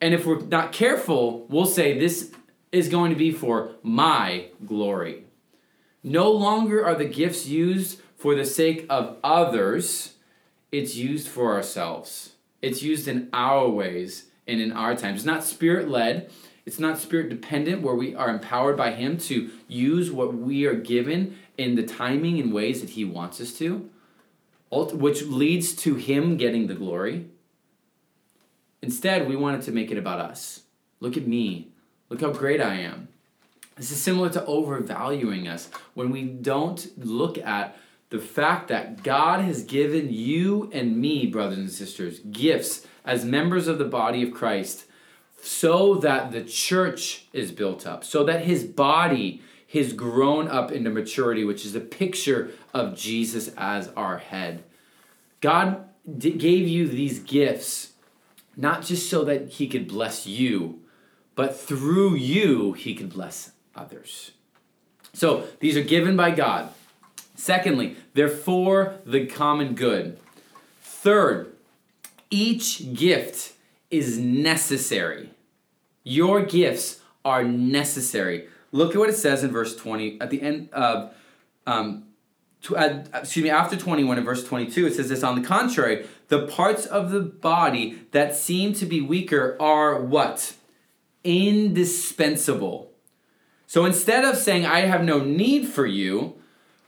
And 0.00 0.14
if 0.14 0.26
we're 0.26 0.40
not 0.40 0.72
careful, 0.72 1.46
we'll 1.48 1.66
say, 1.66 1.98
This 1.98 2.32
is 2.72 2.88
going 2.88 3.10
to 3.10 3.16
be 3.16 3.32
for 3.32 3.72
my 3.82 4.48
glory. 4.66 5.24
No 6.02 6.30
longer 6.30 6.84
are 6.84 6.94
the 6.94 7.04
gifts 7.04 7.46
used 7.46 8.00
for 8.16 8.34
the 8.34 8.44
sake 8.44 8.86
of 8.90 9.16
others, 9.24 10.14
it's 10.70 10.94
used 10.94 11.26
for 11.26 11.54
ourselves. 11.54 12.32
It's 12.60 12.82
used 12.82 13.08
in 13.08 13.30
our 13.32 13.68
ways 13.68 14.26
and 14.46 14.60
in 14.60 14.72
our 14.72 14.94
times. 14.94 15.20
It's 15.20 15.24
not 15.24 15.42
spirit 15.42 15.88
led, 15.88 16.30
it's 16.70 16.78
not 16.78 16.98
spirit 16.98 17.30
dependent, 17.30 17.82
where 17.82 17.96
we 17.96 18.14
are 18.14 18.30
empowered 18.30 18.76
by 18.76 18.92
Him 18.92 19.18
to 19.18 19.50
use 19.66 20.12
what 20.12 20.32
we 20.32 20.66
are 20.66 20.74
given 20.74 21.36
in 21.58 21.74
the 21.74 21.82
timing 21.82 22.38
and 22.38 22.52
ways 22.52 22.80
that 22.80 22.90
He 22.90 23.04
wants 23.04 23.40
us 23.40 23.52
to, 23.54 23.90
which 24.70 25.24
leads 25.24 25.74
to 25.74 25.96
Him 25.96 26.36
getting 26.36 26.68
the 26.68 26.74
glory. 26.74 27.26
Instead, 28.82 29.28
we 29.28 29.34
wanted 29.34 29.62
to 29.62 29.72
make 29.72 29.90
it 29.90 29.98
about 29.98 30.20
us. 30.20 30.60
Look 31.00 31.16
at 31.16 31.26
me. 31.26 31.72
Look 32.08 32.20
how 32.20 32.30
great 32.30 32.60
I 32.60 32.74
am. 32.76 33.08
This 33.74 33.90
is 33.90 34.00
similar 34.00 34.30
to 34.30 34.46
overvaluing 34.46 35.48
us 35.48 35.70
when 35.94 36.12
we 36.12 36.22
don't 36.22 36.88
look 37.04 37.36
at 37.38 37.76
the 38.10 38.20
fact 38.20 38.68
that 38.68 39.02
God 39.02 39.40
has 39.40 39.64
given 39.64 40.12
you 40.12 40.70
and 40.72 40.96
me, 40.96 41.26
brothers 41.26 41.58
and 41.58 41.68
sisters, 41.68 42.20
gifts 42.20 42.86
as 43.04 43.24
members 43.24 43.66
of 43.66 43.78
the 43.78 43.84
body 43.84 44.22
of 44.22 44.32
Christ 44.32 44.84
so 45.42 45.94
that 45.96 46.32
the 46.32 46.42
church 46.42 47.26
is 47.32 47.52
built 47.52 47.86
up, 47.86 48.04
so 48.04 48.24
that 48.24 48.44
his 48.44 48.64
body 48.64 49.42
has 49.72 49.92
grown 49.92 50.48
up 50.48 50.72
into 50.72 50.90
maturity, 50.90 51.44
which 51.44 51.64
is 51.64 51.74
a 51.74 51.80
picture 51.80 52.50
of 52.74 52.96
Jesus 52.96 53.50
as 53.56 53.88
our 53.96 54.18
head. 54.18 54.64
God 55.40 55.84
d- 56.18 56.32
gave 56.32 56.66
you 56.66 56.88
these 56.88 57.20
gifts 57.20 57.92
not 58.56 58.82
just 58.82 59.08
so 59.08 59.24
that 59.24 59.48
he 59.48 59.68
could 59.68 59.88
bless 59.88 60.26
you, 60.26 60.80
but 61.34 61.58
through 61.58 62.14
you, 62.14 62.72
he 62.72 62.94
could 62.94 63.10
bless 63.10 63.52
others. 63.74 64.32
So 65.14 65.44
these 65.60 65.76
are 65.76 65.82
given 65.82 66.16
by 66.16 66.32
God. 66.32 66.70
Secondly, 67.34 67.96
they're 68.12 68.28
for 68.28 68.96
the 69.06 69.26
common 69.26 69.74
good. 69.74 70.18
Third, 70.82 71.54
each 72.28 72.92
gift 72.92 73.54
is 73.90 74.18
necessary. 74.18 75.30
Your 76.04 76.42
gifts 76.42 77.00
are 77.24 77.44
necessary. 77.44 78.48
Look 78.72 78.94
at 78.94 78.98
what 78.98 79.10
it 79.10 79.16
says 79.16 79.42
in 79.44 79.50
verse 79.50 79.76
20 79.76 80.20
at 80.20 80.30
the 80.30 80.40
end 80.40 80.70
of 80.72 81.12
um, 81.66 82.04
to, 82.62 82.76
uh, 82.76 83.04
excuse 83.14 83.42
me, 83.42 83.50
after 83.50 83.76
21 83.76 84.18
in 84.18 84.24
verse 84.24 84.44
22, 84.44 84.86
it 84.86 84.94
says 84.94 85.08
this 85.08 85.22
on 85.22 85.40
the 85.40 85.46
contrary, 85.46 86.06
the 86.28 86.46
parts 86.46 86.84
of 86.86 87.10
the 87.10 87.20
body 87.20 88.02
that 88.12 88.36
seem 88.36 88.74
to 88.74 88.86
be 88.86 89.00
weaker 89.00 89.56
are 89.58 90.00
what? 90.00 90.54
Indispensable. 91.24 92.90
So 93.66 93.84
instead 93.84 94.24
of 94.24 94.36
saying, 94.36 94.66
I 94.66 94.80
have 94.80 95.04
no 95.04 95.20
need 95.20 95.68
for 95.68 95.86
you, 95.86 96.34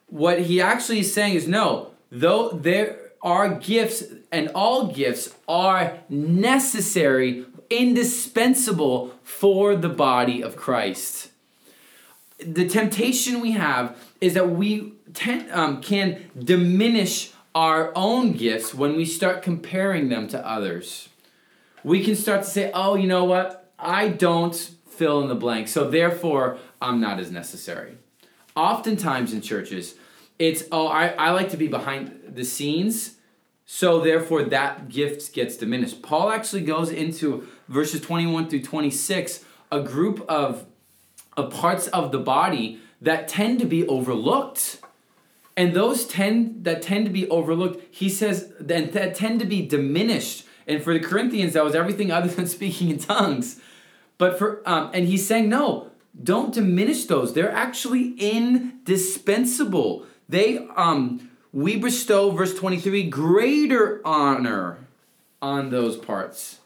what 0.09 0.43
he 0.43 0.61
actually 0.61 1.01
is 1.01 1.13
saying 1.13 1.35
is, 1.35 1.49
no, 1.49 1.93
though 2.11 2.51
there 2.51 3.12
are 3.23 3.55
gifts 3.55 4.05
and 4.31 4.51
all 4.55 4.89
gifts 4.89 5.35
are 5.47 5.99
necessary, 6.09 7.45
indispensable 7.71 9.15
for 9.23 9.77
the 9.77 9.89
body 9.89 10.43
of 10.43 10.57
Christ. 10.57 11.31
The 12.39 12.69
temptation 12.69 13.41
we 13.41 13.53
have 13.53 13.97
is 14.21 14.35
that 14.35 14.51
we 14.51 14.95
ten, 15.15 15.49
um, 15.53 15.81
can 15.81 16.31
diminish 16.37 17.33
our 17.55 17.93
own 17.95 18.33
gifts 18.33 18.75
when 18.75 18.97
we 18.97 19.05
start 19.05 19.43
comparing 19.43 20.09
them 20.09 20.27
to 20.29 20.47
others. 20.47 21.09
We 21.85 22.03
can 22.03 22.17
start 22.17 22.43
to 22.43 22.49
say, 22.49 22.71
oh, 22.73 22.95
you 22.95 23.07
know 23.07 23.25
what? 23.25 23.71
I 23.79 24.09
don't 24.09 24.55
fill 24.89 25.21
in 25.21 25.29
the 25.29 25.35
blank, 25.35 25.69
so 25.69 25.89
therefore 25.89 26.59
I'm 26.81 27.01
not 27.01 27.21
as 27.21 27.31
necessary. 27.31 27.99
Oftentimes 28.57 29.33
in 29.33 29.41
churches, 29.41 29.95
it's, 30.43 30.65
oh, 30.73 30.89
I, 30.89 31.09
I 31.11 31.31
like 31.31 31.51
to 31.51 31.57
be 31.57 31.69
behind 31.69 32.21
the 32.27 32.45
scenes, 32.45 33.15
so 33.65 34.01
therefore 34.01 34.43
that 34.43 34.89
gift 34.89 35.33
gets 35.33 35.57
diminished. 35.57 36.03
Paul 36.03 36.31
actually 36.31 36.63
goes 36.63 36.91
into 36.91 37.47
verses 37.69 38.01
21 38.01 38.49
through 38.49 38.63
26, 38.63 39.45
a 39.71 39.81
group 39.81 40.29
of, 40.29 40.67
of 41.37 41.53
parts 41.53 41.87
of 41.89 42.11
the 42.11 42.19
body 42.19 42.81
that 43.01 43.29
tend 43.29 43.61
to 43.61 43.67
be 43.67 43.87
overlooked. 43.87 44.81
And 45.57 45.75
those 45.75 46.09
tend 46.09 46.65
that 46.65 46.83
tend 46.83 47.05
to 47.05 47.13
be 47.13 47.29
overlooked, 47.29 47.81
he 47.95 48.09
says, 48.09 48.53
that, 48.59 48.95
that 48.95 49.15
tend 49.15 49.39
to 49.39 49.47
be 49.47 49.65
diminished. 49.65 50.45
And 50.67 50.83
for 50.83 50.93
the 50.93 50.99
Corinthians, 50.99 51.53
that 51.53 51.63
was 51.63 51.77
everything 51.77 52.11
other 52.11 52.27
than 52.27 52.47
speaking 52.59 52.91
in 52.91 52.99
tongues. 52.99 53.61
But 54.19 54.39
for 54.39 54.61
um, 54.67 54.91
and 54.93 55.07
he's 55.07 55.25
saying, 55.25 55.49
no, 55.49 55.93
don't 56.21 56.53
diminish 56.53 57.05
those. 57.05 57.33
They're 57.33 57.53
actually 57.53 58.15
indispensable. 58.15 60.07
They 60.29 60.59
um 60.77 61.31
we 61.53 61.77
bestow, 61.77 62.31
verse 62.31 62.55
23, 62.55 63.11
greater 63.11 64.01
honor 64.07 64.79
on 65.43 65.71
those 65.71 65.97
parts. 65.97 66.61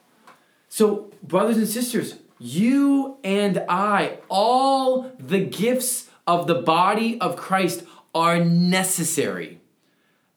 So, 0.69 1.11
brothers 1.23 1.57
and 1.57 1.67
sisters, 1.67 2.17
you 2.39 3.17
and 3.25 3.65
I, 3.69 4.19
all 4.29 5.11
the 5.19 5.41
gifts 5.41 6.09
of 6.27 6.47
the 6.47 6.55
body 6.55 7.21
of 7.21 7.37
Christ 7.37 7.85
are 8.15 8.45
necessary. 8.45 9.61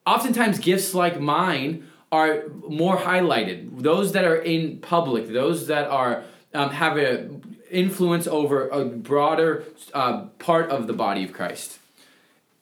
Oftentimes, 0.08 0.60
gifts 0.60 0.96
like 0.96 1.20
mine 1.20 1.88
are 2.12 2.48
more 2.68 2.98
highlighted. 2.98 3.84
Those 3.84 4.14
that 4.14 4.26
are 4.26 4.38
in 4.38 4.80
public, 4.80 5.32
those 5.32 5.68
that 5.68 5.88
are 5.90 6.24
um, 6.54 6.72
have 6.72 6.98
an 6.98 7.58
influence 7.70 8.26
over 8.26 8.68
a 8.70 8.86
broader 8.86 9.66
uh, 9.94 10.24
part 10.40 10.72
of 10.72 10.88
the 10.88 10.94
body 10.94 11.24
of 11.24 11.34
Christ. 11.34 11.79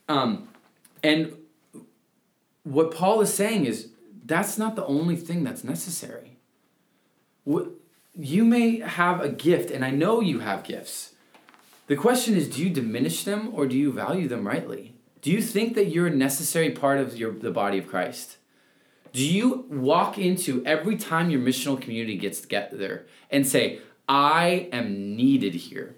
Um, 0.08 0.48
and 1.04 1.34
what 2.64 2.94
Paul 2.94 3.22
is 3.22 3.34
saying 3.34 3.66
is 3.66 3.90
that's 4.26 4.58
not 4.58 4.76
the 4.76 4.86
only 4.86 5.16
thing 5.16 5.44
that's 5.44 5.64
necessary. 5.64 6.38
You 7.46 8.44
may 8.44 8.80
have 8.80 9.22
a 9.22 9.30
gift, 9.30 9.72
and 9.72 9.86
I 9.86 9.92
know 9.92 10.20
you 10.20 10.40
have 10.40 10.64
gifts. 10.64 11.14
The 11.88 11.96
question 11.96 12.36
is 12.36 12.50
do 12.50 12.62
you 12.62 12.70
diminish 12.70 13.24
them 13.24 13.52
or 13.54 13.66
do 13.66 13.78
you 13.78 13.92
value 13.92 14.28
them 14.28 14.46
rightly? 14.46 14.96
Do 15.22 15.32
you 15.32 15.42
think 15.42 15.76
that 15.76 15.86
you're 15.86 16.08
a 16.08 16.12
necessary 16.12 16.72
part 16.72 17.00
of 17.00 17.18
your, 17.18 17.32
the 17.32 17.52
body 17.52 17.78
of 17.78 17.88
Christ? 17.88 18.38
Do 19.14 19.26
you 19.26 19.66
walk 19.70 20.18
into 20.18 20.64
every 20.66 20.98
time 20.98 21.30
your 21.30 21.42
missional 21.42 21.80
community 21.80 22.18
gets 22.18 22.42
together 22.42 23.08
and 23.32 23.48
say, 23.48 23.80
I 24.08 24.70
am 24.72 25.16
needed 25.16 25.56
here? 25.56 25.96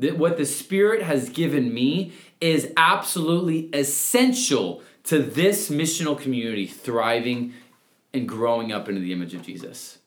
That 0.00 0.18
what 0.18 0.36
the 0.36 0.46
Spirit 0.46 1.02
has 1.02 1.28
given 1.28 1.72
me 1.72 2.12
is 2.40 2.72
absolutely 2.76 3.68
essential 3.72 4.82
to 5.04 5.22
this 5.22 5.70
missional 5.70 6.18
community 6.18 6.66
thriving 6.66 7.52
and 8.12 8.28
growing 8.28 8.72
up 8.72 8.88
into 8.88 9.00
the 9.00 9.12
image 9.12 9.34
of 9.34 9.42
Jesus? 9.42 9.98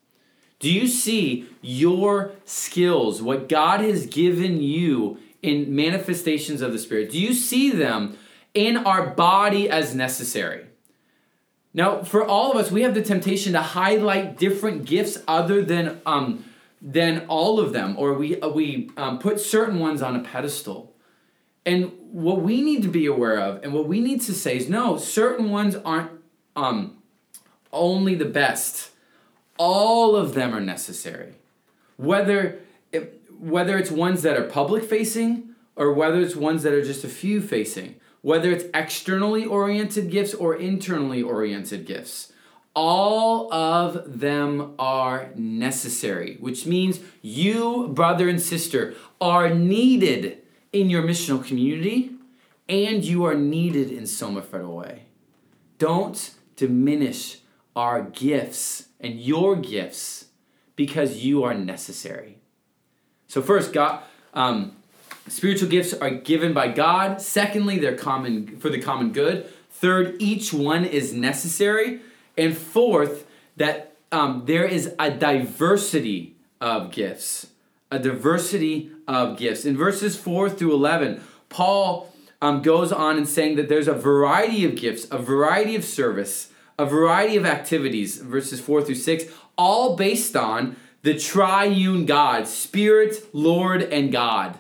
Do 0.60 0.72
you 0.72 0.88
see 0.88 1.48
your 1.62 2.32
skills, 2.46 3.22
what 3.22 3.50
God 3.50 3.82
has 3.82 4.06
given 4.06 4.62
you 4.62 5.20
in 5.42 5.76
manifestations 5.76 6.62
of 6.62 6.72
the 6.72 6.80
Spirit? 6.80 7.12
Do 7.12 7.20
you 7.20 7.34
see 7.34 7.70
them 7.70 8.18
in 8.54 8.78
our 8.78 9.08
body 9.08 9.70
as 9.70 9.94
necessary? 9.94 10.66
Now, 11.74 12.04
for 12.04 12.26
all 12.26 12.52
of 12.52 12.58
us, 12.58 12.72
we 12.72 12.84
have 12.84 12.94
the 12.94 13.02
temptation 13.02 13.54
to 13.54 13.62
highlight 13.62 14.38
different 14.38 14.86
gifts 14.86 15.18
other 15.28 15.64
than 15.64 16.02
um, 16.06 16.46
than 16.86 17.25
all 17.30 17.62
of 17.62 17.72
them, 17.72 17.96
or 17.98 18.13
we 18.13 18.36
we 18.54 18.92
um, 18.98 19.18
put 19.18 19.40
certain 19.40 19.80
ones 19.80 20.02
on 20.02 20.18
a 20.18 20.20
pedestal. 20.20 20.94
And 21.66 21.94
what 22.12 22.42
we 22.42 22.62
need 22.62 22.84
to 22.84 22.90
be 22.90 23.06
aware 23.06 23.40
of 23.40 23.63
and 23.63 23.74
what 23.74 23.88
we 23.88 24.02
need 24.02 24.20
to 24.22 24.34
say 24.34 24.58
is 24.58 24.68
no, 24.68 24.98
certain 24.98 25.50
ones 25.50 25.78
aren't 25.86 26.12
um, 26.58 26.98
only 27.72 28.16
the 28.16 28.25
best. 28.25 28.92
All 29.58 30.13
of 30.13 30.34
them 30.34 30.54
are 30.54 30.60
necessary. 30.60 31.36
Whether 31.96 32.60
it, 32.92 33.22
whether 33.40 33.78
it's 33.78 33.92
ones 33.92 34.24
that 34.24 34.38
are 34.38 34.44
public 34.44 34.84
facing 34.84 35.56
or 35.78 35.94
whether 35.94 36.20
it's 36.20 36.36
ones 36.36 36.63
that 36.63 36.74
are 36.74 36.84
just 36.84 37.06
a 37.06 37.10
few 37.10 37.42
facing, 37.42 37.96
whether 38.22 38.52
it's 38.52 38.66
externally 38.74 39.46
oriented 39.46 40.12
gifts 40.12 40.34
or 40.34 40.56
internally 40.56 41.22
oriented 41.22 41.86
gifts, 41.86 42.33
all 42.75 43.53
of 43.53 44.20
them 44.20 44.74
are 44.80 45.30
necessary, 45.36 46.38
which 46.39 46.65
means 46.65 47.00
you, 47.22 47.89
brother 47.89 48.27
and 48.27 48.42
sister, 48.42 48.96
are 49.22 49.53
needed 49.53 50.39
in 50.72 50.89
your 50.89 51.03
missional 51.03 51.46
community, 51.46 52.12
and 52.68 53.03
you 53.03 53.25
are 53.25 53.36
needed 53.36 53.92
in 53.92 54.08
Soma 54.08 54.42
Federal 54.42 54.75
Way. 54.77 55.03
Don't 55.77 56.32
diminish 56.56 57.39
our 57.75 58.01
gifts 58.01 58.88
and 59.00 59.20
your 59.20 59.56
gifts 59.56 60.25
because 60.75 61.18
you 61.24 61.44
are 61.44 61.53
necessary. 61.53 62.38
So, 63.27 63.42
first, 63.42 63.74
God, 63.74 64.03
um, 64.34 64.75
spiritual 65.27 65.70
gifts 65.70 65.94
are 65.94 66.10
given 66.10 66.53
by 66.53 66.70
God. 66.70 67.22
Secondly, 67.22 67.77
they're 67.77 67.98
common 67.98 68.58
for 68.58 68.70
the 68.70 68.80
common 68.80 69.12
good. 69.12 69.48
Third, 69.72 70.15
each 70.20 70.53
one 70.53 70.86
is 70.86 71.13
necessary. 71.13 72.01
And 72.38 72.58
fourth, 72.58 73.25
that 73.58 73.96
um, 74.12 74.44
there 74.46 74.66
is 74.66 74.94
a 75.00 75.12
diversity 75.12 76.36
of 76.62 76.92
gifts. 76.92 77.48
A 77.92 78.00
diversity 78.00 78.92
of 79.08 79.38
gifts. 79.38 79.66
In 79.66 79.78
verses 79.78 80.18
4 80.18 80.50
through 80.50 80.74
11, 80.74 81.22
Paul 81.50 82.12
um, 82.42 82.62
goes 82.62 82.92
on 82.92 83.18
and 83.18 83.28
saying 83.28 83.56
that 83.58 83.70
there's 83.70 83.88
a 83.88 83.94
variety 83.94 84.66
of 84.66 84.75
gifts, 84.75 85.08
a 85.12 85.18
variety 85.18 85.75
of 85.75 85.84
service, 85.84 86.50
a 86.78 86.86
variety 86.86 87.38
of 87.38 87.46
activities, 87.46 88.18
verses 88.18 88.60
4 88.60 88.84
through 88.84 88.96
6, 88.96 89.25
all 89.58 89.96
based 89.96 90.36
on 90.36 90.75
the 91.04 91.18
triune 91.18 92.06
God, 92.06 92.48
Spirit, 92.48 93.30
Lord, 93.34 93.82
and 93.82 94.12
God. 94.12 94.58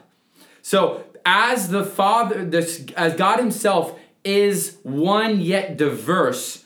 So, 0.61 1.05
as 1.25 1.69
the 1.69 1.85
Father, 1.85 2.49
as 2.97 3.15
God 3.15 3.39
Himself 3.39 3.97
is 4.23 4.77
one 4.83 5.39
yet 5.41 5.77
diverse, 5.77 6.62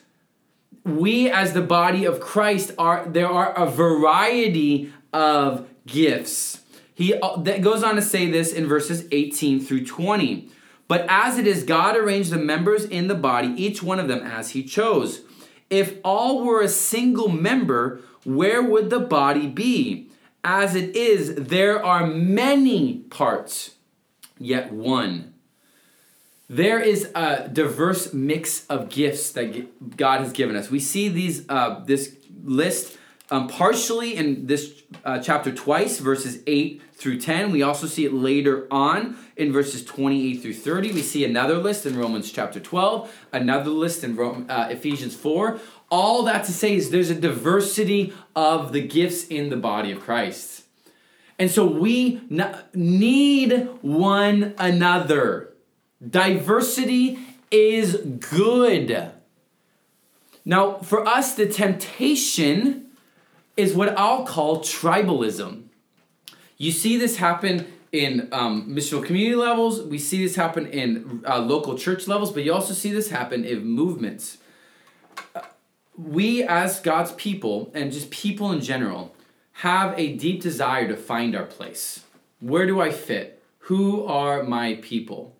we 0.87 1.29
as 1.29 1.53
the 1.53 1.61
body 1.61 2.05
of 2.05 2.19
Christ 2.19 2.71
are 2.77 3.07
there 3.07 3.29
are 3.29 3.53
a 3.53 3.69
variety 3.69 4.91
of 5.13 5.67
gifts. 5.85 6.61
He 6.93 7.13
uh, 7.13 7.37
that 7.41 7.61
goes 7.61 7.83
on 7.83 7.95
to 7.95 8.01
say 8.01 8.29
this 8.29 8.51
in 8.53 8.67
verses 8.67 9.07
18 9.11 9.59
through 9.59 9.85
20. 9.85 10.49
But 10.87 11.05
as 11.09 11.37
it 11.37 11.45
is, 11.45 11.63
God 11.63 11.97
arranged 11.97 12.31
the 12.31 12.37
members 12.37 12.85
in 12.85 13.07
the 13.07 13.15
body, 13.15 13.49
each 13.61 13.83
one 13.83 13.99
of 13.99 14.07
them 14.07 14.25
as 14.25 14.51
He 14.51 14.63
chose. 14.63 15.21
If 15.69 15.97
all 16.03 16.45
were 16.45 16.61
a 16.61 16.69
single 16.69 17.27
member, 17.27 17.99
where 18.23 18.63
would 18.63 18.89
the 18.89 19.01
body 19.01 19.47
be? 19.47 20.09
As 20.43 20.75
it 20.75 20.95
is, 20.95 21.35
there 21.35 21.83
are 21.83 22.07
many 22.07 22.99
parts, 23.09 23.75
yet 24.39 24.71
one. 24.71 25.33
There 26.49 26.79
is 26.79 27.09
a 27.13 27.49
diverse 27.49 28.13
mix 28.13 28.65
of 28.67 28.89
gifts 28.89 29.31
that 29.33 29.97
God 29.97 30.21
has 30.21 30.31
given 30.31 30.55
us. 30.55 30.71
We 30.71 30.79
see 30.79 31.09
these 31.09 31.47
uh, 31.49 31.83
this 31.85 32.15
list 32.43 32.97
um, 33.29 33.47
partially 33.47 34.15
in 34.15 34.47
this 34.47 34.83
uh, 35.03 35.19
chapter 35.19 35.53
twice, 35.53 35.99
verses 35.99 36.41
8 36.47 36.81
through 36.93 37.19
10. 37.19 37.51
We 37.51 37.61
also 37.61 37.87
see 37.87 38.05
it 38.05 38.13
later 38.13 38.67
on 38.71 39.17
in 39.35 39.51
verses 39.51 39.83
28 39.83 40.41
through 40.41 40.53
30. 40.53 40.93
We 40.93 41.01
see 41.01 41.25
another 41.25 41.57
list 41.57 41.85
in 41.85 41.97
Romans 41.97 42.31
chapter 42.31 42.59
12, 42.59 43.13
another 43.33 43.69
list 43.69 44.03
in 44.03 44.15
Rome, 44.15 44.45
uh, 44.49 44.67
Ephesians 44.69 45.15
4. 45.15 45.59
All 45.91 46.23
that 46.23 46.45
to 46.45 46.53
say 46.53 46.75
is 46.75 46.89
there's 46.89 47.09
a 47.09 47.15
diversity 47.15 48.13
of 48.35 48.71
the 48.71 48.81
gifts 48.81 49.27
in 49.27 49.49
the 49.49 49.57
body 49.57 49.91
of 49.91 49.99
Christ. 49.99 50.63
And 51.39 51.51
so 51.51 51.65
we 51.65 52.21
need 52.73 53.69
one 53.81 54.55
another. 54.57 55.46
Diversity 56.05 57.19
is 57.49 57.95
good. 57.95 59.11
Now, 60.45 60.77
for 60.77 61.05
us, 61.07 61.33
the 61.33 61.47
temptation 61.47 62.87
is 63.55 63.73
what 63.73 63.97
I'll 63.97 64.25
call 64.25 64.59
tribalism. 64.59 65.63
You 66.57 66.71
see 66.71 66.97
this 66.97 67.17
happen 67.17 67.67
in 67.91 68.27
um, 68.31 68.69
missional 68.69 69.03
community 69.03 69.35
levels, 69.35 69.81
we 69.81 69.97
see 69.97 70.23
this 70.23 70.35
happen 70.35 70.67
in 70.67 71.23
uh, 71.27 71.39
local 71.39 71.77
church 71.77 72.07
levels, 72.07 72.31
but 72.31 72.43
you 72.43 72.53
also 72.53 72.73
see 72.73 72.91
this 72.91 73.09
happen 73.09 73.45
in 73.45 73.65
movements. 73.65 74.37
We, 75.97 76.43
as 76.43 76.79
God's 76.79 77.13
people, 77.13 77.71
and 77.73 77.91
just 77.91 78.11
people 78.11 78.51
in 78.51 78.61
general, 78.61 79.15
have 79.53 79.97
a 79.97 80.15
deep 80.15 80.41
desire 80.41 80.87
to 80.87 80.97
find 80.97 81.35
our 81.35 81.45
place. 81.45 82.03
Where 82.39 82.67
do 82.67 82.79
I 82.81 82.91
fit? 82.91 83.41
Who 83.59 84.05
are 84.05 84.43
my 84.43 84.75
people? 84.75 85.36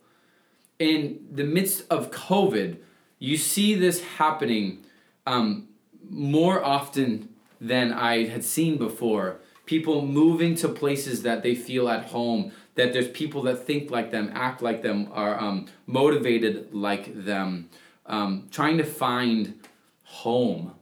In 0.80 1.28
the 1.32 1.44
midst 1.44 1.86
of 1.90 2.12
COVID, 2.12 2.78
you 3.20 3.38
see 3.38 3.74
this 3.74 4.04
happening 4.04 4.84
um, 5.26 5.70
more 6.10 6.64
often 6.64 7.30
than 7.60 7.92
I 7.92 8.28
had 8.28 8.44
seen 8.44 8.78
before. 8.78 9.40
People 9.66 10.06
moving 10.06 10.56
to 10.56 10.70
places 10.70 11.24
that 11.24 11.44
they 11.44 11.56
feel 11.56 11.90
at 11.90 12.06
home, 12.06 12.52
that 12.76 12.94
there's 12.94 13.10
people 13.10 13.42
that 13.44 13.66
think 13.66 13.90
like 13.90 14.12
them, 14.12 14.32
act 14.34 14.62
like 14.62 14.82
them, 14.84 15.10
are 15.12 15.40
um, 15.40 15.66
motivated 15.86 16.74
like 16.74 17.26
them, 17.26 17.70
um, 18.06 18.48
trying 18.52 18.78
to 18.78 18.84
find 18.84 19.60
home. 20.04 20.74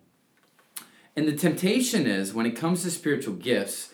And 1.16 1.28
the 1.28 1.36
temptation 1.36 2.06
is, 2.06 2.34
when 2.34 2.46
it 2.46 2.56
comes 2.56 2.84
to 2.84 2.92
spiritual 2.92 3.36
gifts, 3.36 3.92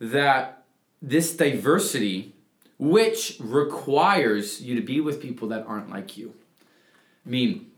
that 0.00 0.64
this 1.02 1.36
diversity, 1.36 2.33
which 2.78 3.36
requires 3.40 4.60
you 4.60 4.74
to 4.74 4.82
be 4.82 5.00
with 5.00 5.22
people 5.22 5.48
that 5.48 5.66
aren't 5.66 5.90
like 5.90 6.16
you. 6.16 6.34
I 7.26 7.30
mean, 7.30 7.70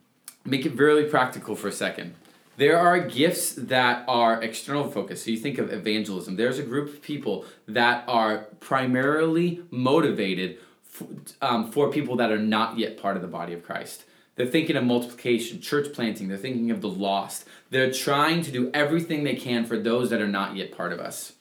make 0.44 0.66
it 0.66 0.72
very 0.72 1.04
practical 1.04 1.54
for 1.54 1.68
a 1.68 1.72
second. 1.72 2.14
There 2.56 2.78
are 2.78 2.98
gifts 2.98 3.52
that 3.52 4.04
are 4.08 4.42
external 4.42 4.90
focused. 4.90 5.24
So 5.24 5.30
you 5.30 5.36
think 5.36 5.58
of 5.58 5.72
evangelism. 5.72 6.36
There's 6.36 6.58
a 6.58 6.62
group 6.62 6.88
of 6.88 7.02
people 7.02 7.44
that 7.68 8.04
are 8.08 8.46
primarily 8.60 9.62
motivated 9.70 10.58
for, 10.82 11.06
um, 11.42 11.70
for 11.70 11.90
people 11.90 12.16
that 12.16 12.32
are 12.32 12.38
not 12.38 12.78
yet 12.78 12.96
part 12.96 13.16
of 13.16 13.22
the 13.22 13.28
body 13.28 13.52
of 13.52 13.62
Christ. 13.62 14.04
They're 14.36 14.46
thinking 14.46 14.76
of 14.76 14.84
multiplication, 14.84 15.60
church 15.60 15.92
planting, 15.94 16.28
they're 16.28 16.36
thinking 16.36 16.70
of 16.70 16.80
the 16.80 16.88
lost. 16.88 17.46
They're 17.70 17.92
trying 17.92 18.42
to 18.42 18.50
do 18.50 18.70
everything 18.72 19.24
they 19.24 19.34
can 19.34 19.64
for 19.64 19.78
those 19.78 20.10
that 20.10 20.20
are 20.20 20.28
not 20.28 20.56
yet 20.56 20.76
part 20.76 20.92
of 20.92 21.00
us. 21.00 21.32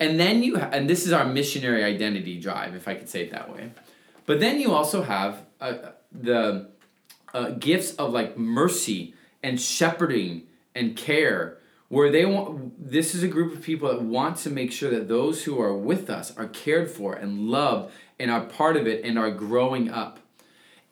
And 0.00 0.18
then 0.18 0.42
you, 0.42 0.58
ha- 0.58 0.70
and 0.72 0.88
this 0.88 1.06
is 1.06 1.12
our 1.12 1.26
missionary 1.26 1.82
identity 1.82 2.38
drive, 2.38 2.74
if 2.74 2.86
I 2.86 2.94
could 2.94 3.08
say 3.08 3.22
it 3.22 3.32
that 3.32 3.52
way. 3.52 3.72
But 4.26 4.40
then 4.40 4.60
you 4.60 4.72
also 4.72 5.02
have 5.02 5.44
uh, 5.60 5.74
the 6.12 6.68
uh, 7.34 7.50
gifts 7.50 7.94
of 7.94 8.12
like 8.12 8.38
mercy 8.38 9.14
and 9.42 9.60
shepherding 9.60 10.44
and 10.74 10.96
care 10.96 11.58
where 11.88 12.10
they 12.10 12.26
want 12.26 12.90
this 12.90 13.14
is 13.14 13.22
a 13.22 13.28
group 13.28 13.54
of 13.54 13.62
people 13.62 13.88
that 13.88 14.02
want 14.02 14.36
to 14.36 14.50
make 14.50 14.70
sure 14.70 14.90
that 14.90 15.08
those 15.08 15.44
who 15.44 15.60
are 15.60 15.74
with 15.74 16.10
us 16.10 16.36
are 16.36 16.46
cared 16.46 16.90
for 16.90 17.14
and 17.14 17.48
loved 17.48 17.92
and 18.18 18.30
are 18.30 18.42
part 18.42 18.76
of 18.76 18.86
it 18.86 19.04
and 19.04 19.18
are 19.18 19.30
growing 19.30 19.90
up. 19.90 20.20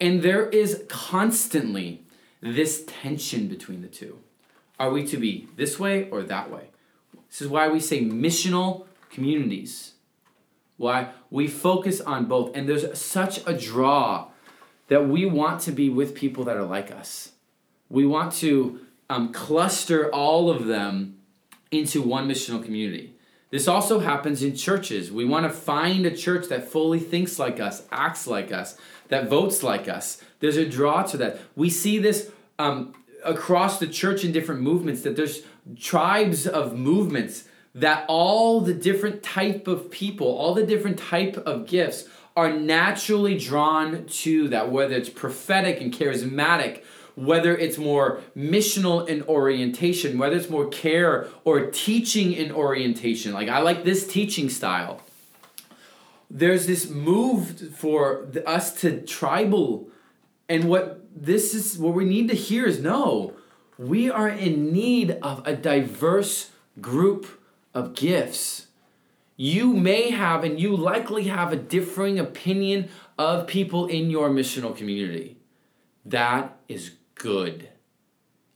And 0.01 0.21
there 0.21 0.49
is 0.49 0.83
constantly 0.87 2.03
this 2.41 2.83
tension 2.87 3.47
between 3.47 3.81
the 3.81 3.87
two. 3.87 4.19
Are 4.79 4.91
we 4.91 5.05
to 5.07 5.17
be 5.17 5.47
this 5.55 5.79
way 5.79 6.09
or 6.09 6.23
that 6.23 6.51
way? 6.51 6.69
This 7.29 7.41
is 7.41 7.47
why 7.47 7.67
we 7.67 7.79
say 7.79 8.01
missional 8.01 8.86
communities 9.09 9.93
why 10.77 11.09
we 11.29 11.47
focus 11.47 11.99
on 12.01 12.25
both 12.25 12.55
and 12.55 12.69
there's 12.69 12.97
such 12.99 13.39
a 13.47 13.53
draw 13.53 14.27
that 14.89 15.07
we 15.07 15.25
want 15.25 15.59
to 15.59 15.71
be 15.71 15.89
with 15.89 16.13
people 16.13 16.43
that 16.43 16.55
are 16.55 16.65
like 16.65 16.91
us 16.91 17.31
we 17.89 18.05
want 18.05 18.33
to 18.33 18.79
um, 19.09 19.31
cluster 19.31 20.13
all 20.13 20.49
of 20.49 20.65
them 20.65 21.17
into 21.71 22.01
one 22.01 22.27
missional 22.27 22.63
community. 22.63 23.13
This 23.49 23.67
also 23.67 23.99
happens 23.99 24.43
in 24.43 24.55
churches. 24.55 25.11
We 25.11 25.23
want 25.23 25.45
to 25.45 25.49
find 25.49 26.05
a 26.05 26.15
church 26.15 26.47
that 26.49 26.67
fully 26.67 26.99
thinks 26.99 27.39
like 27.39 27.59
us, 27.59 27.83
acts 27.91 28.27
like 28.27 28.51
us, 28.51 28.77
that 29.07 29.29
votes 29.29 29.63
like 29.63 29.87
us. 29.87 30.21
There's 30.39 30.57
a 30.57 30.67
draw 30.67 31.03
to 31.03 31.17
that. 31.17 31.39
We 31.55 31.69
see 31.69 31.97
this 31.97 32.29
um, 32.59 32.93
across 33.23 33.79
the 33.79 33.87
church 33.87 34.25
in 34.25 34.33
different 34.33 34.61
movements 34.61 35.01
that 35.03 35.15
there's 35.15 35.43
tribes 35.79 36.45
of 36.45 36.77
movements 36.77 37.45
that 37.77 38.03
all 38.07 38.59
the 38.59 38.73
different 38.73 39.21
type 39.21 39.67
of 39.67 39.91
people, 39.91 40.27
all 40.27 40.55
the 40.55 40.65
different 40.65 40.97
type 40.97 41.37
of 41.37 41.67
gifts 41.67 42.05
are 42.35 42.51
naturally 42.51 43.37
drawn 43.37 44.05
to 44.07 44.47
that, 44.49 44.71
whether 44.71 44.95
it's 44.95 45.09
prophetic 45.09 45.79
and 45.79 45.93
charismatic, 45.93 46.83
whether 47.13 47.55
it's 47.55 47.77
more 47.77 48.19
missional 48.35 49.07
in 49.07 49.21
orientation, 49.23 50.17
whether 50.17 50.35
it's 50.35 50.49
more 50.49 50.67
care 50.67 51.27
or 51.43 51.69
teaching 51.69 52.33
in 52.33 52.51
orientation. 52.51 53.31
Like, 53.31 53.47
I 53.47 53.59
like 53.59 53.83
this 53.83 54.07
teaching 54.07 54.49
style. 54.49 55.03
There's 56.31 56.65
this 56.65 56.89
move 56.89 57.75
for 57.75 58.27
us 58.47 58.81
to 58.81 59.01
tribal. 59.01 59.87
And 60.49 60.63
what 60.63 61.05
this 61.15 61.53
is, 61.53 61.77
what 61.77 61.93
we 61.93 62.05
need 62.05 62.27
to 62.29 62.35
hear 62.35 62.65
is 62.65 62.81
no, 62.81 63.33
we 63.77 64.09
are 64.09 64.29
in 64.29 64.73
need 64.73 65.11
of 65.21 65.45
a 65.45 65.55
diverse 65.55 66.49
group 66.81 67.27
of 67.77 67.93
gifts. 67.93 68.67
You 69.35 69.71
may 69.71 70.09
have, 70.09 70.43
and 70.43 70.59
you 70.59 70.75
likely 70.75 71.25
have, 71.25 71.53
a 71.53 71.55
differing 71.55 72.17
opinion 72.17 72.89
of 73.19 73.45
people 73.45 73.85
in 73.85 74.09
your 74.09 74.29
missional 74.31 74.75
community. 74.75 75.37
That 76.03 76.57
is 76.67 76.93
good. 77.13 77.69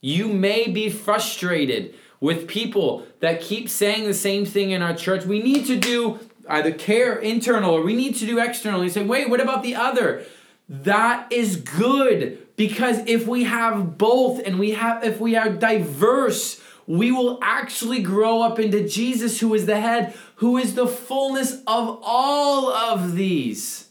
You 0.01 0.27
may 0.27 0.67
be 0.67 0.89
frustrated 0.89 1.93
with 2.19 2.47
people 2.47 3.05
that 3.19 3.41
keep 3.41 3.69
saying 3.69 4.05
the 4.05 4.13
same 4.15 4.43
thing 4.43 4.71
in 4.71 4.81
our 4.81 4.95
church. 4.95 5.23
We 5.23 5.39
need 5.39 5.67
to 5.67 5.75
do 5.75 6.19
either 6.49 6.71
care 6.71 7.15
internal 7.15 7.75
or 7.75 7.83
we 7.83 7.95
need 7.95 8.15
to 8.15 8.25
do 8.25 8.39
external. 8.39 8.83
You 8.83 8.89
say, 8.89 9.03
wait, 9.03 9.29
what 9.29 9.39
about 9.39 9.61
the 9.61 9.75
other? 9.75 10.25
That 10.67 11.31
is 11.31 11.57
good 11.57 12.39
because 12.55 12.99
if 13.05 13.27
we 13.27 13.43
have 13.43 13.99
both 13.99 14.39
and 14.43 14.57
we 14.57 14.71
have 14.71 15.03
if 15.03 15.19
we 15.19 15.35
are 15.35 15.49
diverse, 15.49 16.59
we 16.87 17.11
will 17.11 17.39
actually 17.41 18.01
grow 18.01 18.41
up 18.41 18.59
into 18.59 18.87
Jesus 18.87 19.39
who 19.39 19.53
is 19.53 19.65
the 19.65 19.79
head, 19.79 20.13
who 20.35 20.57
is 20.57 20.75
the 20.75 20.87
fullness 20.87 21.61
of 21.67 21.99
all 22.03 22.71
of 22.71 23.15
these. 23.15 23.89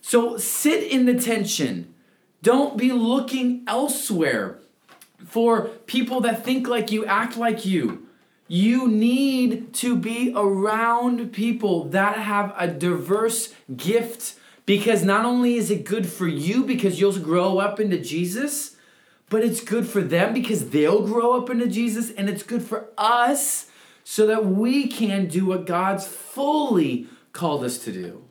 So 0.00 0.36
sit 0.36 0.82
in 0.84 1.06
the 1.06 1.18
tension. 1.18 1.94
Don't 2.42 2.76
be 2.76 2.92
looking 2.92 3.64
elsewhere 3.66 4.58
for 5.26 5.62
people 5.86 6.20
that 6.20 6.44
think 6.44 6.68
like 6.68 6.90
you, 6.90 7.04
act 7.04 7.36
like 7.36 7.66
you. 7.66 8.06
You 8.46 8.88
need 8.88 9.74
to 9.74 9.96
be 9.96 10.32
around 10.34 11.32
people 11.32 11.84
that 11.90 12.16
have 12.16 12.54
a 12.56 12.68
diverse 12.68 13.52
gift 13.76 14.34
because 14.64 15.02
not 15.02 15.26
only 15.26 15.56
is 15.56 15.70
it 15.70 15.84
good 15.84 16.06
for 16.06 16.26
you 16.26 16.64
because 16.64 17.00
you'll 17.00 17.18
grow 17.18 17.58
up 17.58 17.78
into 17.80 17.98
Jesus, 17.98 18.76
but 19.30 19.44
it's 19.44 19.60
good 19.60 19.86
for 19.86 20.00
them 20.00 20.32
because 20.32 20.70
they'll 20.70 21.06
grow 21.06 21.36
up 21.36 21.50
into 21.50 21.66
Jesus, 21.66 22.10
and 22.10 22.28
it's 22.28 22.42
good 22.42 22.62
for 22.62 22.88
us 22.96 23.70
so 24.04 24.26
that 24.26 24.46
we 24.46 24.88
can 24.88 25.26
do 25.26 25.46
what 25.46 25.66
God's 25.66 26.06
fully 26.06 27.06
called 27.32 27.62
us 27.62 27.78
to 27.80 27.92
do. 27.92 28.24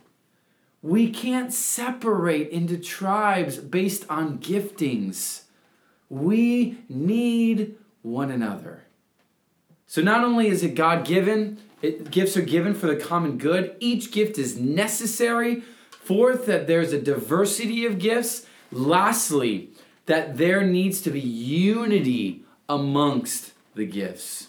We 0.81 1.09
can't 1.09 1.53
separate 1.53 2.49
into 2.49 2.77
tribes 2.77 3.57
based 3.57 4.05
on 4.09 4.39
giftings. 4.39 5.43
We 6.09 6.79
need 6.89 7.75
one 8.01 8.31
another. 8.31 8.83
So 9.85 10.01
not 10.01 10.23
only 10.23 10.47
is 10.47 10.63
it 10.63 10.75
God 10.75 11.05
given, 11.05 11.59
gifts 12.09 12.35
are 12.37 12.41
given 12.41 12.73
for 12.73 12.87
the 12.87 12.95
common 12.95 13.37
good. 13.37 13.75
Each 13.79 14.11
gift 14.11 14.37
is 14.37 14.59
necessary. 14.59 15.63
Fourth, 15.91 16.45
that 16.45 16.67
there's 16.67 16.93
a 16.93 17.01
diversity 17.01 17.85
of 17.85 17.99
gifts. 17.99 18.45
Lastly, 18.71 19.71
that 20.07 20.37
there 20.37 20.63
needs 20.63 20.99
to 21.01 21.11
be 21.11 21.21
unity 21.21 22.41
amongst 22.67 23.53
the 23.75 23.85
gifts. 23.85 24.47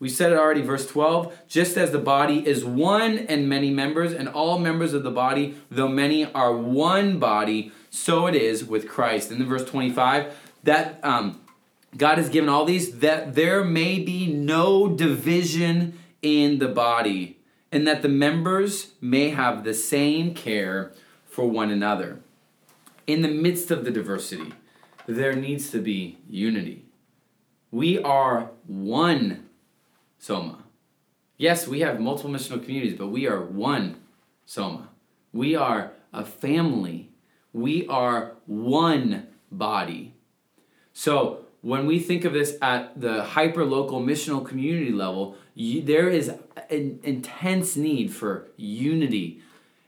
We 0.00 0.08
said 0.08 0.30
it 0.30 0.38
already, 0.38 0.60
verse 0.60 0.86
12. 0.86 1.36
Just 1.48 1.76
as 1.76 1.90
the 1.90 1.98
body 1.98 2.46
is 2.46 2.64
one 2.64 3.18
and 3.18 3.48
many 3.48 3.70
members, 3.70 4.12
and 4.12 4.28
all 4.28 4.58
members 4.58 4.94
of 4.94 5.02
the 5.02 5.10
body, 5.10 5.56
though 5.70 5.88
many, 5.88 6.24
are 6.32 6.54
one 6.54 7.18
body, 7.18 7.72
so 7.90 8.26
it 8.26 8.36
is 8.36 8.64
with 8.64 8.88
Christ. 8.88 9.30
And 9.30 9.40
then 9.40 9.48
verse 9.48 9.64
25, 9.64 10.36
that 10.62 11.00
um, 11.02 11.40
God 11.96 12.18
has 12.18 12.28
given 12.28 12.48
all 12.48 12.64
these 12.64 12.98
that 12.98 13.34
there 13.34 13.64
may 13.64 13.98
be 13.98 14.32
no 14.32 14.88
division 14.88 15.98
in 16.22 16.58
the 16.58 16.68
body, 16.68 17.38
and 17.72 17.86
that 17.86 18.02
the 18.02 18.08
members 18.08 18.92
may 19.00 19.30
have 19.30 19.64
the 19.64 19.74
same 19.74 20.34
care 20.34 20.92
for 21.26 21.48
one 21.48 21.70
another. 21.70 22.20
In 23.06 23.22
the 23.22 23.28
midst 23.28 23.70
of 23.70 23.84
the 23.84 23.90
diversity, 23.90 24.52
there 25.08 25.34
needs 25.34 25.70
to 25.70 25.80
be 25.80 26.18
unity. 26.28 26.84
We 27.70 27.98
are 27.98 28.50
one 28.66 29.48
Soma. 30.18 30.64
Yes, 31.38 31.66
we 31.66 31.80
have 31.80 31.98
multiple 31.98 32.30
missional 32.30 32.62
communities, 32.62 32.98
but 32.98 33.08
we 33.08 33.26
are 33.26 33.40
one 33.40 33.96
Soma. 34.44 34.90
We 35.32 35.56
are 35.56 35.92
a 36.12 36.24
family. 36.24 37.10
We 37.54 37.86
are 37.88 38.34
one 38.46 39.28
body. 39.50 40.14
So 40.92 41.46
when 41.62 41.86
we 41.86 42.00
think 42.00 42.26
of 42.26 42.34
this 42.34 42.58
at 42.60 43.00
the 43.00 43.24
hyper 43.24 43.64
local 43.64 44.02
missional 44.02 44.44
community 44.44 44.92
level, 44.92 45.36
you, 45.54 45.80
there 45.80 46.10
is 46.10 46.30
an 46.68 47.00
intense 47.02 47.76
need 47.76 48.12
for 48.12 48.48
unity. 48.56 49.40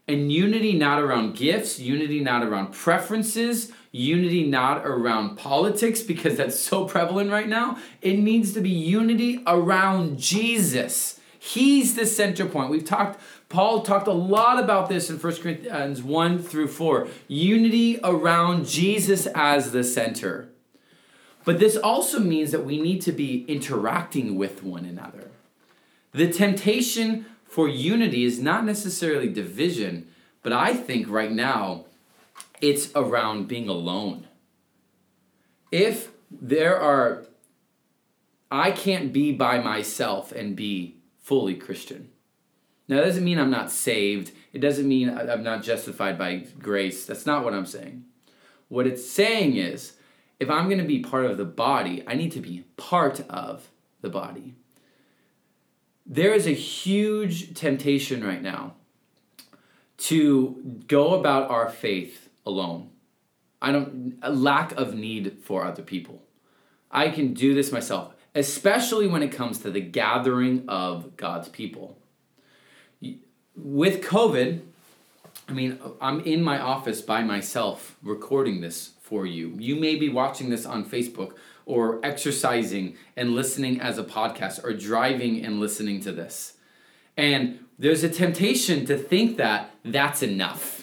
And 0.08 0.32
unity 0.32 0.72
not 0.72 1.00
around 1.02 1.36
gifts, 1.36 1.78
unity 1.78 2.20
not 2.20 2.42
around 2.42 2.72
preferences, 2.72 3.70
unity 3.92 4.46
not 4.46 4.86
around 4.86 5.36
politics 5.36 6.02
because 6.02 6.36
that's 6.36 6.58
so 6.58 6.84
prevalent 6.84 7.30
right 7.30 7.48
now. 7.48 7.76
It 8.00 8.18
needs 8.18 8.52
to 8.52 8.60
be 8.60 8.70
unity 8.70 9.42
around 9.46 10.18
Jesus. 10.18 11.18
He's 11.38 11.94
the 11.94 12.06
center 12.06 12.46
point. 12.46 12.70
We've 12.70 12.84
talked, 12.84 13.20
Paul 13.48 13.82
talked 13.82 14.06
a 14.06 14.12
lot 14.12 14.62
about 14.62 14.88
this 14.88 15.10
in 15.10 15.16
1 15.16 15.36
Corinthians 15.36 16.02
1 16.02 16.42
through 16.42 16.68
4. 16.68 17.08
Unity 17.28 17.98
around 18.04 18.66
Jesus 18.66 19.26
as 19.34 19.72
the 19.72 19.82
center. 19.82 20.50
But 21.44 21.58
this 21.58 21.76
also 21.76 22.20
means 22.20 22.52
that 22.52 22.66
we 22.66 22.80
need 22.80 23.00
to 23.02 23.12
be 23.12 23.44
interacting 23.48 24.36
with 24.36 24.62
one 24.62 24.84
another. 24.84 25.30
The 26.12 26.30
temptation 26.30 27.26
for 27.44 27.68
unity 27.68 28.24
is 28.24 28.38
not 28.38 28.64
necessarily 28.64 29.28
division, 29.28 30.08
but 30.42 30.52
I 30.52 30.74
think 30.74 31.08
right 31.08 31.32
now 31.32 31.86
it's 32.60 32.90
around 32.94 33.48
being 33.48 33.68
alone. 33.68 34.26
If 35.70 36.10
there 36.30 36.78
are, 36.78 37.26
I 38.50 38.70
can't 38.70 39.12
be 39.12 39.32
by 39.32 39.58
myself 39.58 40.32
and 40.32 40.56
be 40.56 40.96
fully 41.18 41.54
Christian. 41.54 42.10
Now, 42.88 42.96
that 42.96 43.04
doesn't 43.04 43.24
mean 43.24 43.38
I'm 43.38 43.50
not 43.50 43.70
saved. 43.70 44.32
It 44.52 44.58
doesn't 44.58 44.88
mean 44.88 45.10
I'm 45.10 45.44
not 45.44 45.62
justified 45.62 46.18
by 46.18 46.44
grace. 46.58 47.06
That's 47.06 47.26
not 47.26 47.44
what 47.44 47.54
I'm 47.54 47.66
saying. 47.66 48.04
What 48.68 48.86
it's 48.86 49.08
saying 49.08 49.56
is, 49.56 49.92
if 50.40 50.50
I'm 50.50 50.66
going 50.66 50.78
to 50.78 50.84
be 50.84 51.00
part 51.00 51.26
of 51.26 51.36
the 51.36 51.44
body, 51.44 52.02
I 52.06 52.14
need 52.14 52.32
to 52.32 52.40
be 52.40 52.64
part 52.76 53.20
of 53.28 53.68
the 54.00 54.08
body. 54.08 54.54
There 56.06 56.34
is 56.34 56.46
a 56.46 56.52
huge 56.52 57.54
temptation 57.54 58.24
right 58.24 58.42
now 58.42 58.74
to 59.98 60.82
go 60.88 61.14
about 61.14 61.50
our 61.50 61.68
faith 61.68 62.29
alone. 62.46 62.90
I 63.62 63.72
don't 63.72 64.18
a 64.22 64.32
lack 64.32 64.72
of 64.72 64.94
need 64.94 65.38
for 65.42 65.64
other 65.64 65.82
people. 65.82 66.22
I 66.90 67.08
can 67.10 67.34
do 67.34 67.54
this 67.54 67.70
myself, 67.70 68.14
especially 68.34 69.06
when 69.06 69.22
it 69.22 69.32
comes 69.32 69.58
to 69.58 69.70
the 69.70 69.80
gathering 69.80 70.64
of 70.68 71.16
God's 71.16 71.48
people. 71.48 71.98
With 73.54 74.02
COVID, 74.02 74.60
I 75.48 75.52
mean, 75.52 75.78
I'm 76.00 76.20
in 76.20 76.42
my 76.42 76.58
office 76.58 77.02
by 77.02 77.22
myself 77.22 77.96
recording 78.02 78.60
this 78.60 78.92
for 79.00 79.26
you. 79.26 79.54
You 79.58 79.76
may 79.76 79.96
be 79.96 80.08
watching 80.08 80.48
this 80.48 80.64
on 80.64 80.84
Facebook 80.84 81.34
or 81.66 82.00
exercising 82.04 82.96
and 83.16 83.34
listening 83.34 83.80
as 83.80 83.98
a 83.98 84.04
podcast 84.04 84.64
or 84.64 84.72
driving 84.72 85.44
and 85.44 85.60
listening 85.60 86.00
to 86.02 86.12
this. 86.12 86.54
And 87.16 87.66
there's 87.78 88.04
a 88.04 88.08
temptation 88.08 88.86
to 88.86 88.96
think 88.96 89.36
that 89.36 89.70
that's 89.84 90.22
enough. 90.22 90.79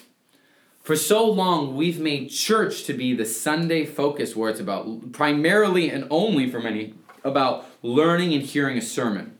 For 0.88 0.96
so 0.96 1.26
long, 1.26 1.76
we've 1.76 2.00
made 2.00 2.30
church 2.30 2.84
to 2.84 2.94
be 2.94 3.12
the 3.12 3.26
Sunday 3.26 3.84
focus 3.84 4.34
where 4.34 4.48
it's 4.48 4.58
about 4.58 5.12
primarily 5.12 5.90
and 5.90 6.06
only 6.08 6.50
for 6.50 6.60
many 6.60 6.94
about 7.22 7.66
learning 7.82 8.32
and 8.32 8.42
hearing 8.42 8.78
a 8.78 8.80
sermon. 8.80 9.36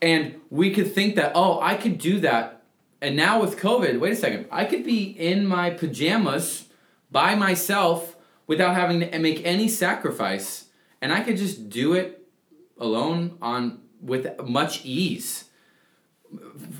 And 0.00 0.40
we 0.50 0.72
could 0.72 0.94
think 0.94 1.16
that, 1.16 1.32
oh, 1.34 1.60
I 1.60 1.74
could 1.74 1.98
do 1.98 2.20
that. 2.20 2.62
And 3.02 3.16
now 3.16 3.40
with 3.40 3.58
COVID, 3.58 3.98
wait 3.98 4.12
a 4.12 4.14
second, 4.14 4.46
I 4.52 4.66
could 4.66 4.84
be 4.84 5.02
in 5.02 5.48
my 5.48 5.70
pajamas 5.70 6.68
by 7.10 7.34
myself 7.34 8.14
without 8.46 8.76
having 8.76 9.00
to 9.00 9.18
make 9.18 9.44
any 9.44 9.66
sacrifice 9.66 10.66
and 11.02 11.12
I 11.12 11.22
could 11.22 11.38
just 11.38 11.68
do 11.68 11.94
it 11.94 12.24
alone 12.78 13.36
on 13.42 13.80
with 14.00 14.40
much 14.44 14.84
ease. 14.84 15.46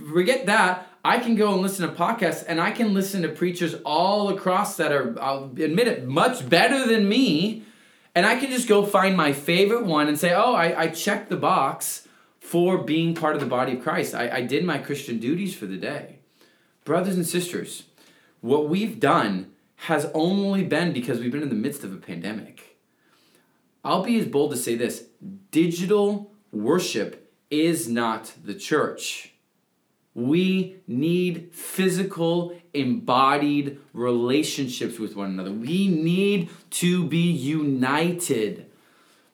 Forget 0.08 0.46
that. 0.46 0.86
I 1.04 1.18
can 1.18 1.34
go 1.34 1.52
and 1.52 1.60
listen 1.60 1.86
to 1.86 1.94
podcasts 1.94 2.44
and 2.48 2.58
I 2.58 2.70
can 2.70 2.94
listen 2.94 3.22
to 3.22 3.28
preachers 3.28 3.74
all 3.84 4.30
across 4.30 4.78
that 4.78 4.90
are, 4.90 5.14
I'll 5.20 5.44
admit 5.44 5.86
it, 5.86 6.06
much 6.06 6.48
better 6.48 6.86
than 6.86 7.06
me. 7.06 7.64
And 8.14 8.24
I 8.24 8.38
can 8.38 8.50
just 8.50 8.68
go 8.68 8.86
find 8.86 9.16
my 9.16 9.32
favorite 9.32 9.84
one 9.84 10.08
and 10.08 10.18
say, 10.18 10.32
oh, 10.32 10.54
I, 10.54 10.82
I 10.82 10.88
checked 10.88 11.28
the 11.28 11.36
box 11.36 12.08
for 12.40 12.78
being 12.78 13.14
part 13.14 13.34
of 13.34 13.40
the 13.40 13.46
body 13.46 13.76
of 13.76 13.82
Christ. 13.82 14.14
I, 14.14 14.30
I 14.30 14.40
did 14.42 14.64
my 14.64 14.78
Christian 14.78 15.18
duties 15.18 15.54
for 15.54 15.66
the 15.66 15.76
day. 15.76 16.20
Brothers 16.84 17.16
and 17.16 17.26
sisters, 17.26 17.84
what 18.40 18.68
we've 18.68 18.98
done 18.98 19.52
has 19.76 20.10
only 20.14 20.64
been 20.64 20.92
because 20.92 21.20
we've 21.20 21.32
been 21.32 21.42
in 21.42 21.48
the 21.50 21.54
midst 21.54 21.84
of 21.84 21.92
a 21.92 21.96
pandemic. 21.96 22.78
I'll 23.84 24.02
be 24.02 24.18
as 24.18 24.26
bold 24.26 24.52
to 24.52 24.56
say 24.56 24.74
this 24.74 25.04
digital 25.50 26.32
worship 26.50 27.30
is 27.50 27.88
not 27.88 28.32
the 28.42 28.54
church. 28.54 29.33
We 30.14 30.76
need 30.86 31.52
physical, 31.52 32.56
embodied 32.72 33.80
relationships 33.92 34.98
with 34.98 35.16
one 35.16 35.30
another. 35.30 35.50
We 35.50 35.88
need 35.88 36.50
to 36.70 37.04
be 37.04 37.30
united. 37.30 38.66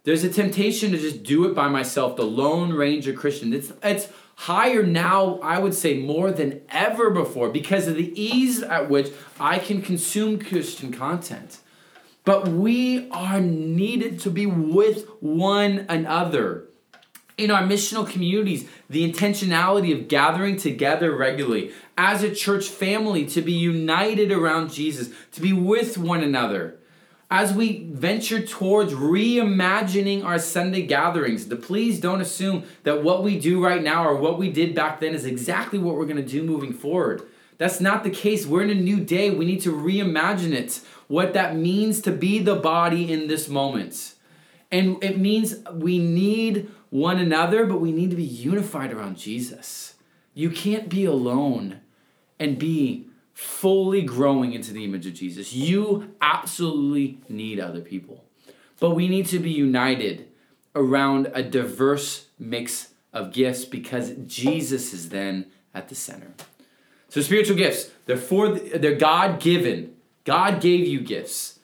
There's 0.04 0.24
a 0.24 0.30
temptation 0.30 0.92
to 0.92 0.98
just 0.98 1.22
do 1.22 1.44
it 1.44 1.54
by 1.54 1.68
myself, 1.68 2.16
the 2.16 2.24
Lone 2.24 2.72
Ranger 2.72 3.12
Christian. 3.12 3.52
It's, 3.52 3.72
it's 3.82 4.08
higher 4.36 4.82
now, 4.82 5.38
I 5.42 5.58
would 5.58 5.74
say 5.74 5.98
more 5.98 6.30
than 6.30 6.62
ever 6.70 7.10
before 7.10 7.50
because 7.50 7.86
of 7.86 7.96
the 7.96 8.18
ease 8.18 8.62
at 8.62 8.88
which 8.88 9.12
I 9.38 9.58
can 9.58 9.82
consume 9.82 10.38
Christian 10.38 10.92
content. 10.92 11.58
But 12.24 12.48
we 12.48 13.10
are 13.10 13.40
needed 13.40 14.20
to 14.20 14.30
be 14.30 14.46
with 14.46 15.06
one 15.20 15.84
another. 15.90 16.69
In 17.40 17.50
our 17.50 17.62
missional 17.62 18.08
communities, 18.08 18.68
the 18.90 19.10
intentionality 19.10 19.98
of 19.98 20.08
gathering 20.08 20.56
together 20.56 21.16
regularly 21.16 21.72
as 21.96 22.22
a 22.22 22.34
church 22.34 22.68
family 22.68 23.24
to 23.26 23.40
be 23.40 23.52
united 23.52 24.30
around 24.30 24.70
Jesus, 24.70 25.10
to 25.32 25.40
be 25.40 25.52
with 25.52 25.96
one 25.96 26.22
another 26.22 26.80
as 27.30 27.52
we 27.52 27.84
venture 27.84 28.44
towards 28.44 28.92
reimagining 28.92 30.24
our 30.24 30.38
Sunday 30.38 30.82
gatherings, 30.82 31.46
the, 31.46 31.54
please 31.54 32.00
don't 32.00 32.20
assume 32.20 32.64
that 32.82 33.04
what 33.04 33.22
we 33.22 33.38
do 33.38 33.62
right 33.62 33.82
now 33.82 34.04
or 34.04 34.16
what 34.16 34.36
we 34.36 34.50
did 34.50 34.74
back 34.74 34.98
then 34.98 35.14
is 35.14 35.24
exactly 35.24 35.78
what 35.78 35.94
we're 35.94 36.06
going 36.06 36.16
to 36.16 36.22
do 36.22 36.42
moving 36.42 36.72
forward. 36.72 37.22
That's 37.56 37.80
not 37.80 38.02
the 38.02 38.10
case. 38.10 38.46
We're 38.46 38.62
in 38.62 38.70
a 38.70 38.74
new 38.74 38.98
day. 38.98 39.30
We 39.30 39.44
need 39.44 39.60
to 39.62 39.72
reimagine 39.72 40.52
it, 40.52 40.80
what 41.06 41.32
that 41.34 41.54
means 41.54 42.00
to 42.02 42.10
be 42.10 42.40
the 42.40 42.56
body 42.56 43.12
in 43.12 43.28
this 43.28 43.48
moment. 43.48 44.14
And 44.72 45.02
it 45.02 45.18
means 45.18 45.56
we 45.72 45.98
need 45.98 46.68
one 46.90 47.18
another, 47.18 47.64
but 47.64 47.80
we 47.80 47.92
need 47.92 48.10
to 48.10 48.16
be 48.16 48.22
unified 48.22 48.92
around 48.92 49.16
Jesus. 49.16 49.94
You 50.34 50.50
can't 50.50 50.88
be 50.88 51.04
alone 51.04 51.80
and 52.38 52.58
be 52.58 53.06
fully 53.32 54.02
growing 54.02 54.52
into 54.52 54.72
the 54.72 54.84
image 54.84 55.06
of 55.06 55.14
Jesus. 55.14 55.52
You 55.52 56.14
absolutely 56.20 57.18
need 57.28 57.58
other 57.58 57.80
people. 57.80 58.24
But 58.78 58.90
we 58.90 59.08
need 59.08 59.26
to 59.26 59.38
be 59.38 59.50
united 59.50 60.28
around 60.74 61.30
a 61.34 61.42
diverse 61.42 62.26
mix 62.38 62.88
of 63.12 63.32
gifts 63.32 63.64
because 63.64 64.12
Jesus 64.26 64.92
is 64.92 65.08
then 65.08 65.46
at 65.74 65.88
the 65.88 65.94
center. 65.94 66.32
So 67.08 67.20
spiritual 67.20 67.56
gifts, 67.56 67.90
they're 68.06 68.16
for 68.16 68.50
the, 68.50 68.78
they're 68.78 68.94
God-given. 68.94 69.94
God 70.24 70.60
gave 70.60 70.86
you 70.86 71.00
gifts. 71.00 71.58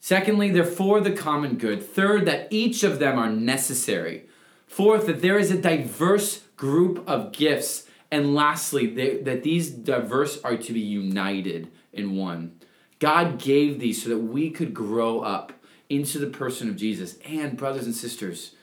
Secondly, 0.00 0.50
they're 0.50 0.64
for 0.64 1.00
the 1.00 1.12
common 1.12 1.56
good. 1.56 1.82
Third, 1.82 2.24
that 2.26 2.48
each 2.50 2.82
of 2.82 2.98
them 2.98 3.18
are 3.18 3.30
necessary. 3.30 4.26
Fourth, 4.66 5.06
that 5.06 5.22
there 5.22 5.38
is 5.38 5.50
a 5.50 5.60
diverse 5.60 6.42
group 6.56 7.02
of 7.08 7.32
gifts. 7.32 7.86
And 8.10 8.34
lastly, 8.34 8.86
they, 8.86 9.18
that 9.22 9.42
these 9.42 9.70
diverse 9.70 10.40
are 10.42 10.56
to 10.56 10.72
be 10.72 10.80
united 10.80 11.70
in 11.92 12.16
one. 12.16 12.60
God 12.98 13.38
gave 13.38 13.78
these 13.78 14.02
so 14.02 14.08
that 14.10 14.18
we 14.18 14.50
could 14.50 14.72
grow 14.72 15.20
up 15.20 15.52
into 15.88 16.18
the 16.18 16.26
person 16.26 16.68
of 16.68 16.76
Jesus. 16.76 17.18
And, 17.24 17.56
brothers 17.56 17.84
and 17.84 17.94
sisters, 17.94 18.54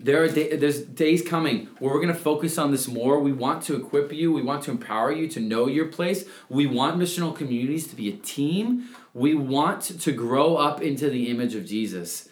there 0.00 0.22
are 0.22 0.28
day, 0.28 0.56
there's 0.56 0.82
days 0.82 1.22
coming 1.22 1.66
where 1.78 1.92
we're 1.92 2.00
going 2.00 2.14
to 2.14 2.20
focus 2.20 2.58
on 2.58 2.70
this 2.70 2.88
more. 2.88 3.20
We 3.20 3.32
want 3.32 3.62
to 3.64 3.76
equip 3.76 4.12
you. 4.12 4.32
We 4.32 4.42
want 4.42 4.62
to 4.64 4.70
empower 4.70 5.12
you 5.12 5.28
to 5.28 5.40
know 5.40 5.66
your 5.66 5.86
place. 5.86 6.24
We 6.48 6.66
want 6.66 6.98
missional 6.98 7.34
communities 7.34 7.86
to 7.88 7.96
be 7.96 8.08
a 8.08 8.16
team. 8.16 8.88
We 9.12 9.34
want 9.34 9.82
to 9.82 10.12
grow 10.12 10.56
up 10.56 10.82
into 10.82 11.08
the 11.08 11.30
image 11.30 11.54
of 11.54 11.64
Jesus. 11.64 12.28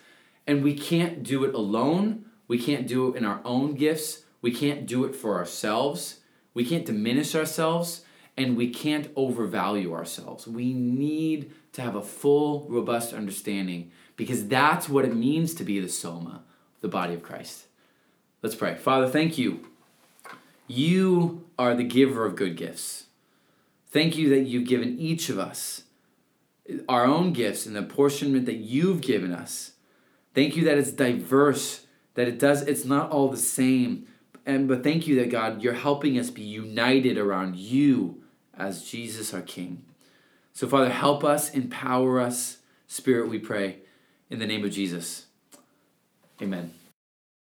And 0.47 0.63
we 0.63 0.75
can't 0.75 1.23
do 1.23 1.45
it 1.45 1.55
alone. 1.55 2.27
We 2.53 2.59
can't 2.59 2.87
do 2.87 3.09
it 3.09 3.17
in 3.17 3.25
our 3.25 3.41
own 3.47 3.77
gifts. 3.77 4.25
We 4.43 4.53
can't 4.53 4.85
do 4.85 5.07
it 5.07 5.17
for 5.17 5.39
ourselves. 5.39 6.19
We 6.53 6.67
can't 6.67 6.85
diminish 6.85 7.35
ourselves. 7.35 8.03
And 8.37 8.59
we 8.59 8.69
can't 8.69 9.09
overvalue 9.17 9.95
ourselves. 9.95 10.47
We 10.47 10.75
need 10.75 11.51
to 11.73 11.81
have 11.81 11.95
a 11.95 12.03
full, 12.03 12.67
robust 12.69 13.15
understanding 13.15 13.91
because 14.17 14.49
that's 14.49 14.87
what 14.87 15.07
it 15.07 15.17
means 15.17 15.55
to 15.55 15.65
be 15.65 15.81
the 15.81 15.89
Soma 15.89 16.43
the 16.83 16.89
body 16.89 17.15
of 17.15 17.23
Christ. 17.23 17.69
Let's 18.43 18.55
pray. 18.55 18.75
Father, 18.75 19.09
thank 19.09 19.39
you. 19.39 19.67
You 20.67 21.47
are 21.59 21.75
the 21.75 21.85
giver 21.85 22.27
of 22.27 22.37
good 22.37 22.59
gifts. 22.59 23.07
Thank 23.89 24.19
you 24.19 24.29
that 24.29 24.43
you've 24.43 24.69
given 24.69 24.99
each 24.99 25.31
of 25.31 25.39
us 25.39 25.85
our 26.87 27.07
own 27.07 27.33
gifts 27.33 27.65
and 27.65 27.75
the 27.75 27.81
apportionment 27.81 28.45
that 28.45 28.57
you've 28.57 29.01
given 29.01 29.33
us. 29.33 29.73
Thank 30.35 30.55
you 30.55 30.65
that 30.65 30.77
it's 30.77 30.93
diverse, 30.93 31.82
that 32.15 32.29
it 32.29 32.39
does 32.39 32.63
it's 32.63 32.85
not 32.85 33.11
all 33.11 33.29
the 33.29 33.37
same. 33.37 34.07
And 34.45 34.69
but 34.69 34.83
thank 34.83 35.07
you 35.07 35.17
that 35.17 35.31
God, 35.31 35.63
you're 35.63 35.73
helping 35.73 36.19
us 36.19 36.31
be 36.31 36.43
united 36.43 37.19
around 37.19 37.57
you 37.57 38.23
as 38.57 38.85
Jesus 38.85 39.33
our 39.33 39.43
King. 39.43 39.85
So 40.53 40.67
Father, 40.69 40.91
help 40.91 41.25
us, 41.25 41.51
empower 41.51 42.21
us. 42.21 42.59
Spirit, 42.87 43.31
we 43.31 43.39
pray 43.39 43.79
in 44.29 44.39
the 44.39 44.47
name 44.47 44.65
of 44.65 44.71
Jesus. 44.71 45.27
Amen. 46.41 46.73